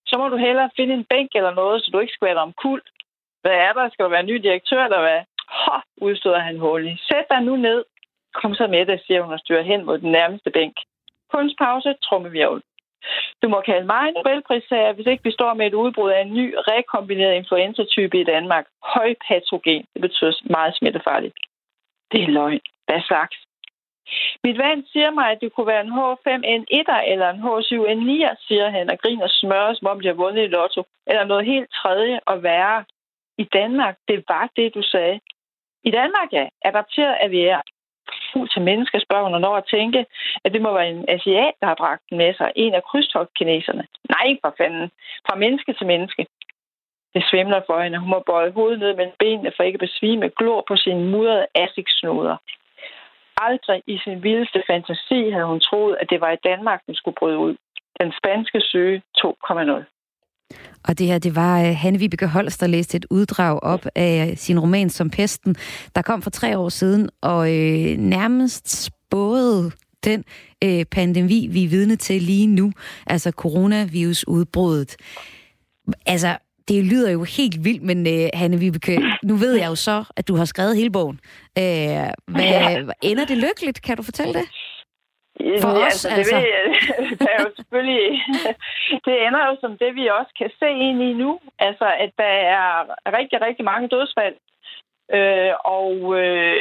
[0.05, 2.81] Så må du hellere finde en bænk eller noget, så du ikke skvatter om kul.
[3.41, 3.89] Hvad er der?
[3.89, 5.21] Skal du være ny direktør, eller hvad?
[5.49, 7.01] Hå, udstøder han hurtigt.
[7.07, 7.85] Sæt dig nu ned.
[8.33, 10.75] Kom så med det, siger hun og styrer hen mod den nærmeste bænk.
[11.31, 12.61] Kunstpause, trummevirvel.
[13.41, 16.33] Du må kalde mig en Nobelprisager, hvis ikke vi står med et udbrud af en
[16.33, 18.65] ny rekombineret influenzatype i Danmark.
[18.83, 19.85] Højpatogen.
[19.93, 21.35] Det betyder meget smittefarligt.
[22.11, 22.61] Det er løgn.
[22.87, 23.37] Hvad slags?
[24.43, 28.89] Mit vand siger mig, at det kunne være en H5N1 eller en H7N9, siger han
[28.89, 30.83] og griner smør, som om de har vundet i lotto.
[31.07, 32.85] Eller noget helt tredje og værre.
[33.37, 35.19] I Danmark, det var det, du sagde.
[35.83, 37.41] I Danmark, ja, adapteret af vi
[38.33, 40.05] fugl til menneske, spørger hun når at tænke,
[40.43, 42.51] at det må være en asiat, der har bragt den med sig.
[42.55, 43.83] En af krydstogtkineserne.
[44.15, 44.91] Nej, for fanden.
[45.27, 46.25] Fra menneske til menneske.
[47.13, 47.97] Det svimler for hende.
[47.97, 51.47] Hun må bøje hovedet ned mellem benene for ikke at besvime, glor på sine mudrede
[51.55, 52.37] asiksnoder.
[53.37, 57.15] Aldrig i sin vildeste fantasi havde hun troet, at det var i Danmark, den skulle
[57.19, 57.55] bryde ud.
[57.99, 60.00] Den spanske søge 2,0.
[60.83, 64.33] Og det her, det var uh, Hanne Vibeke Holst, der læste et uddrag op af
[64.37, 65.55] sin roman Som Pesten,
[65.95, 69.71] der kom for tre år siden, og øh, nærmest spåede
[70.03, 70.23] den
[70.63, 72.71] øh, pandemi, vi er vidne til lige nu,
[73.07, 74.95] altså coronavirusudbruddet.
[76.05, 76.37] Altså,
[76.67, 80.27] det lyder jo helt vildt, men uh, Hanne Vibeke, nu ved jeg jo så, at
[80.27, 81.19] du har skrevet hele bogen.
[81.59, 82.83] Uh, hvad, ja.
[83.01, 83.81] Ender det lykkeligt?
[83.81, 84.43] Kan du fortælle det?
[85.61, 86.35] For ja, os, altså.
[86.35, 88.23] Det, ved, det er jo selvfølgelig...
[89.05, 91.39] det ender jo som det, vi også kan se ind i nu.
[91.59, 92.65] Altså, at der er
[93.17, 94.35] rigtig, rigtig mange dødsfald.
[95.17, 96.57] Øh, og, øh,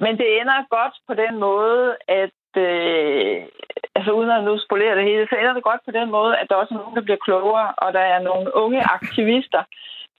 [0.00, 3.42] men det ender godt på den måde, at øh,
[3.94, 6.46] altså uden at nu spolere det hele, så ender det godt på den måde, at
[6.48, 9.62] der også er nogen, der bliver klogere, og der er nogle unge aktivister,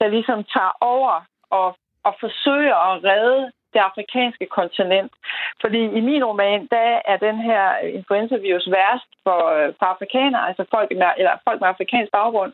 [0.00, 5.12] der ligesom tager over og, og forsøger at redde det afrikanske kontinent.
[5.60, 7.64] Fordi i min roman, der er den her
[7.98, 12.52] influenza-virus værst for, øh, for afrikanere, altså folk med, eller folk med afrikansk baggrund.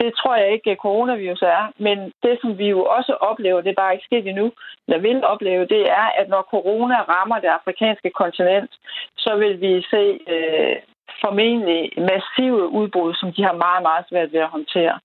[0.00, 1.72] Det tror jeg ikke, at coronavirus er.
[1.86, 4.52] Men det, som vi jo også oplever, det er bare ikke sket endnu,
[4.86, 8.72] eller vil opleve, det er, at når corona rammer det afrikanske kontinent,
[9.16, 10.02] så vil vi se
[10.34, 10.76] øh,
[11.24, 14.98] formentlig massive udbrud, som de har meget, meget svært ved at håndtere.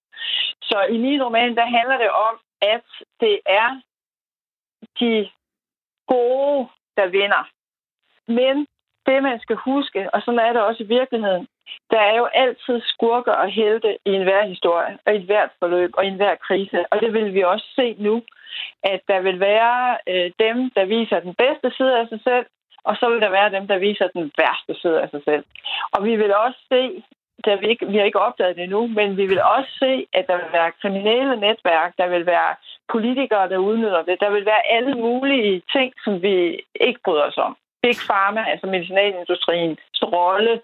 [0.61, 2.87] Så i min roman, der handler det om, at
[3.19, 3.69] det er
[4.99, 5.29] de
[6.07, 6.67] gode,
[6.97, 7.43] der vinder.
[8.27, 8.67] Men
[9.05, 11.47] det, man skal huske, og sådan er det også i virkeligheden,
[11.91, 16.05] der er jo altid skurker og helte i enhver historie, og i hvert forløb, og
[16.05, 16.85] i enhver krise.
[16.91, 18.23] Og det vil vi også se nu,
[18.83, 22.45] at der vil være øh, dem, der viser den bedste side af sig selv,
[22.83, 25.43] og så vil der være dem, der viser den værste side af sig selv.
[25.91, 27.03] Og vi vil også se
[27.45, 30.27] der vi, ikke, vi har ikke opdaget det endnu, men vi vil også se, at
[30.27, 32.55] der vil være kriminelle netværk, der vil være
[32.91, 34.19] politikere, der udnytter det.
[34.19, 36.35] Der vil være alle mulige ting, som vi
[36.87, 37.57] ikke bryder os om.
[37.83, 40.61] Big Pharma, altså medicinalindustriens rolle,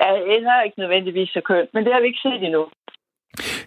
[0.00, 2.68] er ender ikke nødvendigvis så kønt, men det har vi ikke set endnu.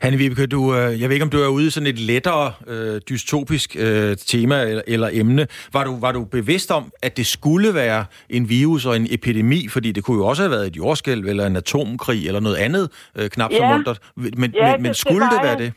[0.01, 2.45] Hanne Vibeke, du, øh, jeg ved ikke, om du er ude i sådan et lettere
[2.67, 5.43] øh, dystopisk øh, tema eller, eller emne.
[5.73, 9.61] Var du, var du bevidst om, at det skulle være en virus og en epidemi?
[9.75, 12.85] Fordi det kunne jo også have været et jordskælv eller en atomkrig eller noget andet
[13.17, 13.57] øh, knap ja.
[13.57, 13.99] så muntert.
[14.41, 15.71] Men, ja, men, men skulle det, det være det?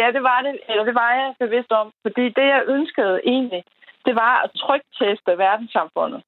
[0.00, 0.54] Ja, det var det.
[0.70, 1.86] Eller det var jeg bevidst om.
[2.04, 3.62] Fordi det, jeg ønskede egentlig,
[4.06, 6.20] det var at trygteste verdenssamfundet.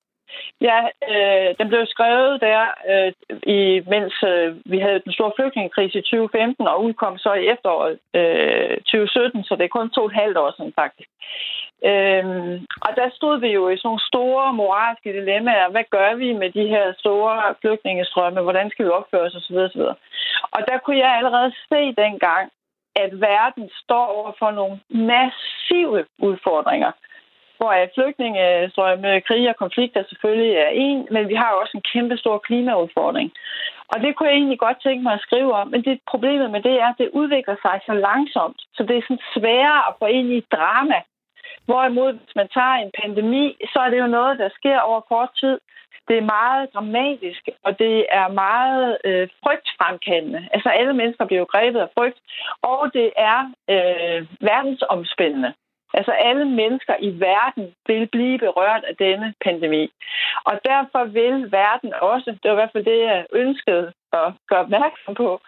[0.60, 0.78] Ja,
[1.12, 3.12] øh, den blev skrevet der, øh,
[3.56, 7.98] i, mens øh, vi havde den store flygtningekrise i 2015, og udkom så i efteråret
[8.14, 11.10] øh, 2017, så det er kun to og et halvt år siden faktisk.
[11.90, 12.24] Øh,
[12.86, 15.68] og der stod vi jo i sådan nogle store moralske dilemmaer.
[15.70, 18.40] Hvad gør vi med de her store flygtningestrømme?
[18.40, 19.56] Hvordan skal vi opføre os osv.
[19.56, 19.80] osv.
[20.54, 22.50] Og der kunne jeg allerede se dengang,
[22.96, 26.92] at verden står over for nogle massive udfordringer
[27.58, 32.16] hvor øh, flygtningestrømme, krig og konflikter selvfølgelig er en, men vi har også en kæmpe
[32.16, 33.30] stor klimaudfordring.
[33.92, 36.62] Og det kunne jeg egentlig godt tænke mig at skrive om, men det problemet med
[36.62, 40.06] det er, at det udvikler sig så langsomt, så det er sådan sværere at få
[40.06, 41.00] ind i drama.
[41.64, 45.30] Hvorimod, hvis man tager en pandemi, så er det jo noget, der sker over kort
[45.40, 45.58] tid.
[46.08, 50.48] Det er meget dramatisk, og det er meget øh, frygtfremkaldende.
[50.52, 52.18] Altså alle mennesker bliver jo grebet af frygt,
[52.62, 53.38] og det er
[53.74, 55.52] øh, verdensomspændende.
[55.94, 59.90] Altså alle mennesker i verden vil blive berørt af denne pandemi.
[60.44, 64.60] Og derfor vil verden også, det var i hvert fald det, jeg ønskede at gøre
[64.60, 65.40] opmærksom på,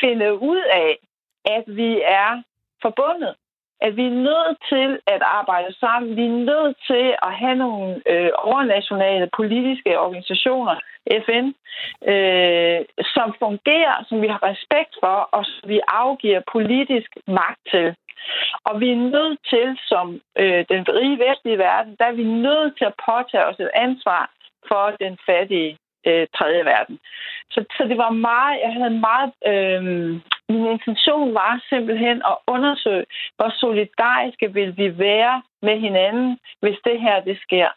[0.00, 0.98] finde ud af,
[1.44, 2.42] at vi er
[2.82, 3.34] forbundet.
[3.80, 6.16] At vi er nødt til at arbejde sammen.
[6.16, 10.76] Vi er nødt til at have nogle øh, overnationale politiske organisationer,
[11.26, 11.46] FN,
[12.12, 12.80] øh,
[13.14, 17.94] som fungerer, som vi har respekt for, og som vi afgiver politisk magt til.
[18.64, 22.78] Og vi er nødt til, som øh, den rige vestlige verden, der er vi nødt
[22.78, 24.30] til at påtage os et ansvar
[24.68, 26.98] for den fattige øh, tredje verden.
[27.50, 29.82] Så, så det var meget, jeg havde meget, øh,
[30.48, 33.04] min intention var simpelthen at undersøge,
[33.36, 37.68] hvor solidariske vil vi være med hinanden, hvis det her det sker.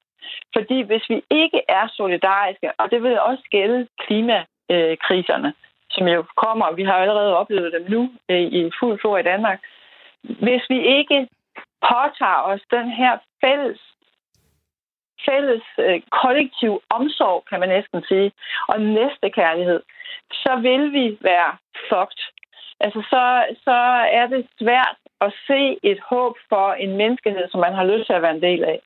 [0.55, 5.53] Fordi hvis vi ikke er solidariske, og det vil også gælde klimakriserne, øh,
[5.89, 9.23] som jo kommer, og vi har allerede oplevet dem nu øh, i fuld flor i
[9.23, 9.59] Danmark.
[10.23, 11.27] Hvis vi ikke
[11.81, 13.79] påtager os den her fælles
[15.25, 18.31] fælles øh, kollektiv omsorg, kan man næsten sige,
[18.67, 19.81] og næste kærlighed,
[20.31, 21.51] så vil vi være
[21.89, 22.21] fucked.
[22.79, 23.77] Altså, så, så
[24.19, 28.13] er det svært at se et håb for en menneskehed, som man har lyst til
[28.13, 28.79] at være en del af.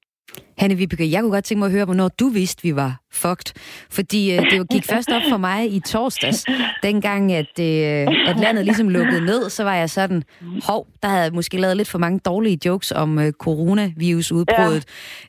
[0.64, 2.91] Hanne Vibeke, jeg kunne godt tænke mig at høre, hvornår du vidste, vi var
[3.22, 3.49] fucked.
[3.97, 6.45] Fordi øh, det gik først op for mig i torsdags,
[6.84, 10.24] dengang at, øh, at landet ligesom lukkede ned, så var jeg sådan,
[10.70, 14.84] hov, der havde jeg måske lavet lidt for mange dårlige jokes om øh, coronavirusudbruddet.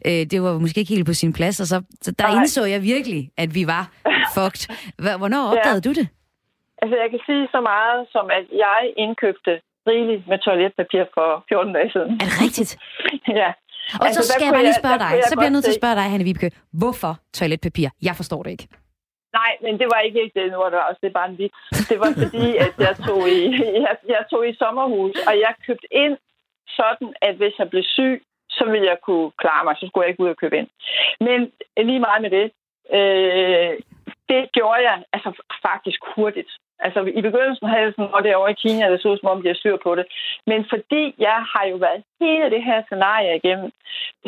[0.05, 0.20] Ja.
[0.20, 2.37] Øh, det var måske ikke helt på sin plads, og så, så der Nej.
[2.37, 3.85] indså jeg virkelig, at vi var
[4.35, 4.62] fucked.
[5.22, 5.89] Hvornår opdagede ja.
[5.89, 6.07] du det?
[6.82, 9.53] Altså, jeg kan sige så meget, som at jeg indkøbte
[9.91, 12.11] rigeligt med toiletpapir for 14 dage siden.
[12.22, 12.70] Er det rigtigt?
[13.43, 13.51] ja.
[14.01, 15.80] Og altså, så skal jeg bare lige spørge dig, så bliver jeg nødt til at
[15.82, 17.89] spørge dig, Hanne Vibeke, hvorfor toiletpapir?
[18.09, 18.66] Jeg forstår det ikke.
[19.41, 21.59] Nej, men det var ikke det nu, det var også det bare en vits.
[21.91, 23.41] Det var fordi, at jeg tog, i,
[23.87, 26.16] jeg, jeg tog i sommerhus, og jeg købte ind
[26.78, 28.22] sådan, at hvis jeg blev syg,
[28.57, 30.68] så ville jeg kunne klare mig, så skulle jeg ikke ud og købe ind.
[31.26, 31.39] Men
[31.89, 32.47] lige meget med det,
[32.99, 33.72] øh,
[34.30, 35.30] det gjorde jeg altså
[35.66, 36.51] faktisk hurtigt.
[36.87, 39.28] Altså i begyndelsen havde jeg sådan, og det over i Kina, det så ud som
[39.28, 40.07] om, de har styr på det.
[40.47, 43.70] Men fordi jeg har jo været hele det her scenarie igennem,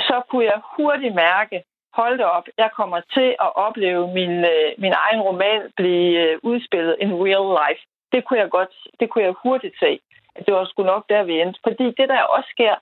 [0.08, 1.62] så kunne jeg hurtigt mærke,
[2.00, 6.38] hold det op, jeg kommer til at opleve min, øh, min egen roman blive øh,
[6.42, 7.82] udspillet in real life.
[8.12, 10.00] Det kunne jeg godt, det kunne jeg hurtigt se.
[10.36, 11.60] At det var sgu nok der, vi endte.
[11.66, 12.74] Fordi det, der også sker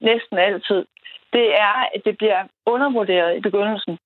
[0.00, 0.84] næsten altid,
[1.32, 3.98] det er, at det bliver undervurderet i begyndelsen.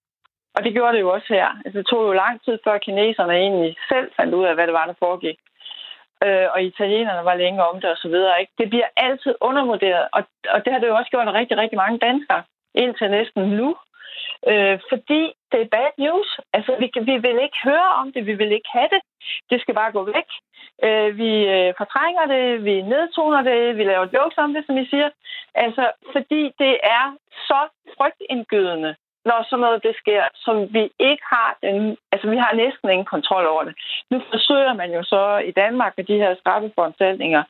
[0.57, 1.49] Og det gjorde det jo også her.
[1.65, 4.75] Altså, det tog jo lang tid, før kineserne egentlig selv fandt ud af, hvad det
[4.75, 5.39] var, der foregik.
[6.25, 8.41] Øh, og italienerne var længe om det og så videre.
[8.41, 8.53] Ikke?
[8.59, 10.23] Det bliver altid undervurderet, og,
[10.55, 12.43] og det har det jo også gjort rigtig, rigtig mange danskere
[12.75, 13.77] indtil næsten nu.
[14.51, 16.41] Øh, fordi det er bad news.
[16.53, 19.03] Altså, vi, vi vil ikke høre om det, vi vil ikke have det.
[19.51, 20.29] Det skal bare gå væk.
[20.85, 24.87] Øh, vi øh, fortrænger det, vi nedtoner det, vi laver jokes om det, som I
[24.87, 25.11] siger.
[25.55, 27.05] Altså, fordi det er
[27.49, 27.61] så
[27.97, 28.95] frygtindgydende
[29.29, 33.13] når sådan noget det sker, som vi ikke har den, altså vi har næsten ingen
[33.15, 33.75] kontrol over det.
[34.11, 37.43] Nu forsøger man jo så i Danmark med de her straffeforanstaltninger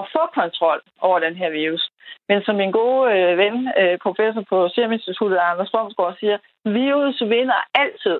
[0.00, 1.84] at få kontrol over den her virus.
[2.28, 7.20] Men som min gode øh, ven, øh, professor på Serum Instituttet, Anders Bomsgaard, siger, virus
[7.20, 8.18] vinder altid.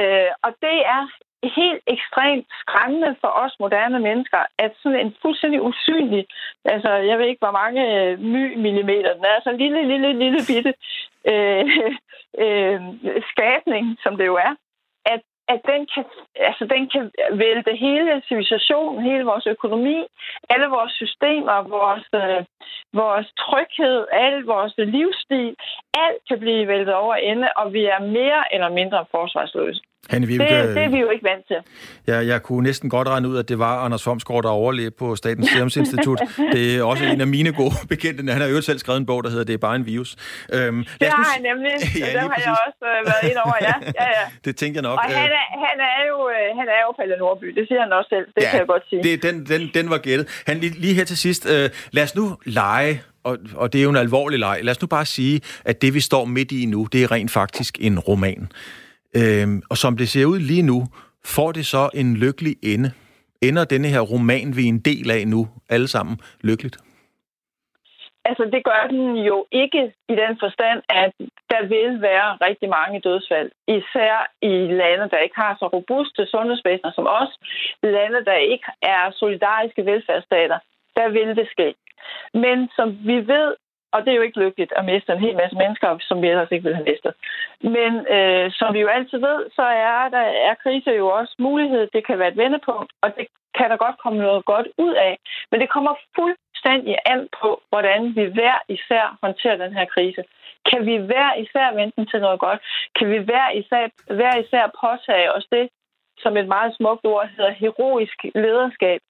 [0.00, 1.02] Øh, og det er
[1.42, 6.26] helt ekstremt skræmmende for os moderne mennesker, at sådan en fuldstændig usynlig,
[6.64, 10.18] altså jeg ved ikke, hvor mange øh, my millimeter, den er altså en lille, lille,
[10.18, 10.74] lille bitte
[11.32, 11.66] øh,
[12.44, 12.80] øh,
[13.30, 14.54] skabning, som det jo er,
[15.06, 16.04] at, at den, kan,
[16.36, 20.06] altså, den kan vælte hele civilisationen, hele vores økonomi,
[20.50, 22.44] alle vores systemer, vores, øh,
[22.92, 25.56] vores tryghed, al vores livsstil,
[25.94, 29.82] alt kan blive væltet over ende, og vi er mere eller mindre forsvarsløse.
[30.08, 31.56] Hanne Vibeke, det, det er vi jo ikke vant til.
[32.06, 35.16] Ja, jeg kunne næsten godt regne ud, at det var Anders Fomsgaard, der overlevede på
[35.16, 36.20] Statens Serum Institut.
[36.52, 38.32] det er også en af mine gode bekendte.
[38.32, 40.16] Han har jo selv skrevet en bog, der hedder Det er bare en virus.
[40.52, 41.72] Øhm, det har han nemlig.
[42.02, 43.74] ja, det har jeg også øh, været ind over, ja.
[44.00, 44.24] ja, ja.
[44.44, 44.98] det tænker jeg nok.
[44.98, 47.92] Og han er, han er jo, øh, han er jo Palle Nordby, det siger han
[47.92, 48.26] også selv.
[48.34, 49.02] Det ja, kan jeg godt sige.
[49.02, 50.42] Det, den, den, den var gættet.
[50.46, 53.82] Han, lige, lige her til sidst, øh, lad os nu lege og, og det er
[53.82, 54.60] jo en alvorlig leg.
[54.62, 57.30] Lad os nu bare sige, at det vi står midt i nu, det er rent
[57.30, 58.48] faktisk en roman.
[59.16, 60.86] Øhm, og som det ser ud lige nu,
[61.24, 62.92] får det så en lykkelig ende?
[63.42, 66.76] Ender denne her roman, vi er en del af nu, alle sammen lykkeligt?
[68.24, 71.12] Altså, det gør den jo ikke i den forstand, at
[71.52, 73.50] der vil være rigtig mange dødsfald.
[73.68, 77.32] Især i lande, der ikke har så robuste sundhedsvæsener som os.
[77.82, 80.58] Lande, der ikke er solidariske velfærdsstater.
[80.96, 81.74] Der vil det ske.
[82.34, 83.48] Men som vi ved,
[83.92, 86.50] og det er jo ikke lykkeligt at miste en hel masse mennesker, som vi ellers
[86.50, 87.12] ikke ville have mistet.
[87.76, 91.88] Men øh, som vi jo altid ved, så er, der, er kriser jo også mulighed.
[91.92, 93.26] Det kan være et vendepunkt, og det
[93.58, 95.18] kan der godt komme noget godt ud af.
[95.50, 100.22] Men det kommer fuldstændig an på, hvordan vi hver især håndterer den her krise.
[100.70, 102.60] Kan vi hver især vente til noget godt?
[102.98, 103.84] Kan vi hver især,
[104.18, 105.68] hver især påtage os det,
[106.22, 109.00] som et meget smukt ord hedder heroisk lederskab.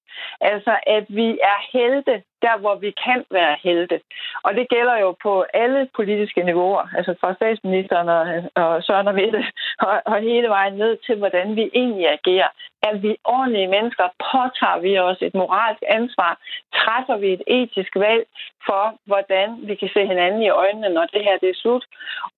[0.41, 4.01] Altså, at vi er helte der, hvor vi kan være helte.
[4.43, 8.23] Og det gælder jo på alle politiske niveauer, altså fra statsministeren og,
[8.55, 9.45] og Søren og Mette,
[9.79, 12.49] og, og hele vejen ned til, hvordan vi egentlig agerer.
[12.83, 14.05] Er vi ordentlige mennesker?
[14.31, 16.39] Påtager vi os et moralsk ansvar?
[16.75, 18.25] Træffer vi et etisk valg
[18.67, 21.85] for, hvordan vi kan se hinanden i øjnene, når det her det er slut?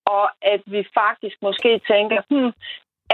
[0.05, 2.51] Og at vi faktisk måske tænker, hmm,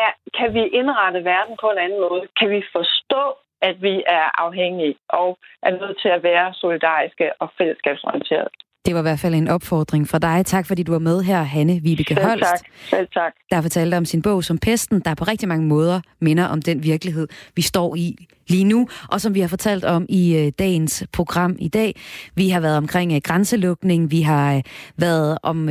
[0.05, 2.27] er, kan vi indrette verden på en anden måde?
[2.39, 3.23] Kan vi forstå
[3.61, 8.49] at vi er afhængige og er nødt til at være solidariske og fællesskabsorienterede.
[8.85, 10.45] Det var i hvert fald en opfordring fra dig.
[10.45, 12.43] Tak fordi du var med her, Hanne Vibeke Selv Holst.
[12.43, 12.59] tak.
[12.89, 13.33] Selv tak.
[13.51, 16.83] Der fortalte om sin bog som Pesten, der på rigtig mange måder minder om den
[16.83, 21.03] virkelighed, vi står i lige nu, og som vi har fortalt om i øh, dagens
[21.13, 21.95] program i dag.
[22.35, 24.63] Vi har været omkring øh, grænselukning, vi har øh,
[24.97, 25.69] været om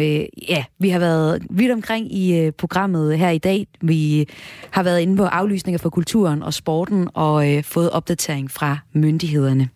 [0.49, 3.67] ja, vi har været vidt omkring i programmet her i dag.
[3.81, 4.29] Vi
[4.71, 9.69] har været inde på aflysninger for kulturen og sporten og fået opdatering fra myndighederne.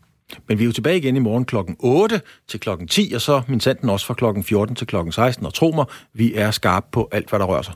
[0.49, 3.43] Men vi er jo tilbage igen i morgen klokken 8 til klokken 10, og så
[3.49, 5.47] min sanden også fra klokken 14 til klokken 16.
[5.47, 7.75] Og tro mig, vi er skarpe på alt, hvad der rører sig.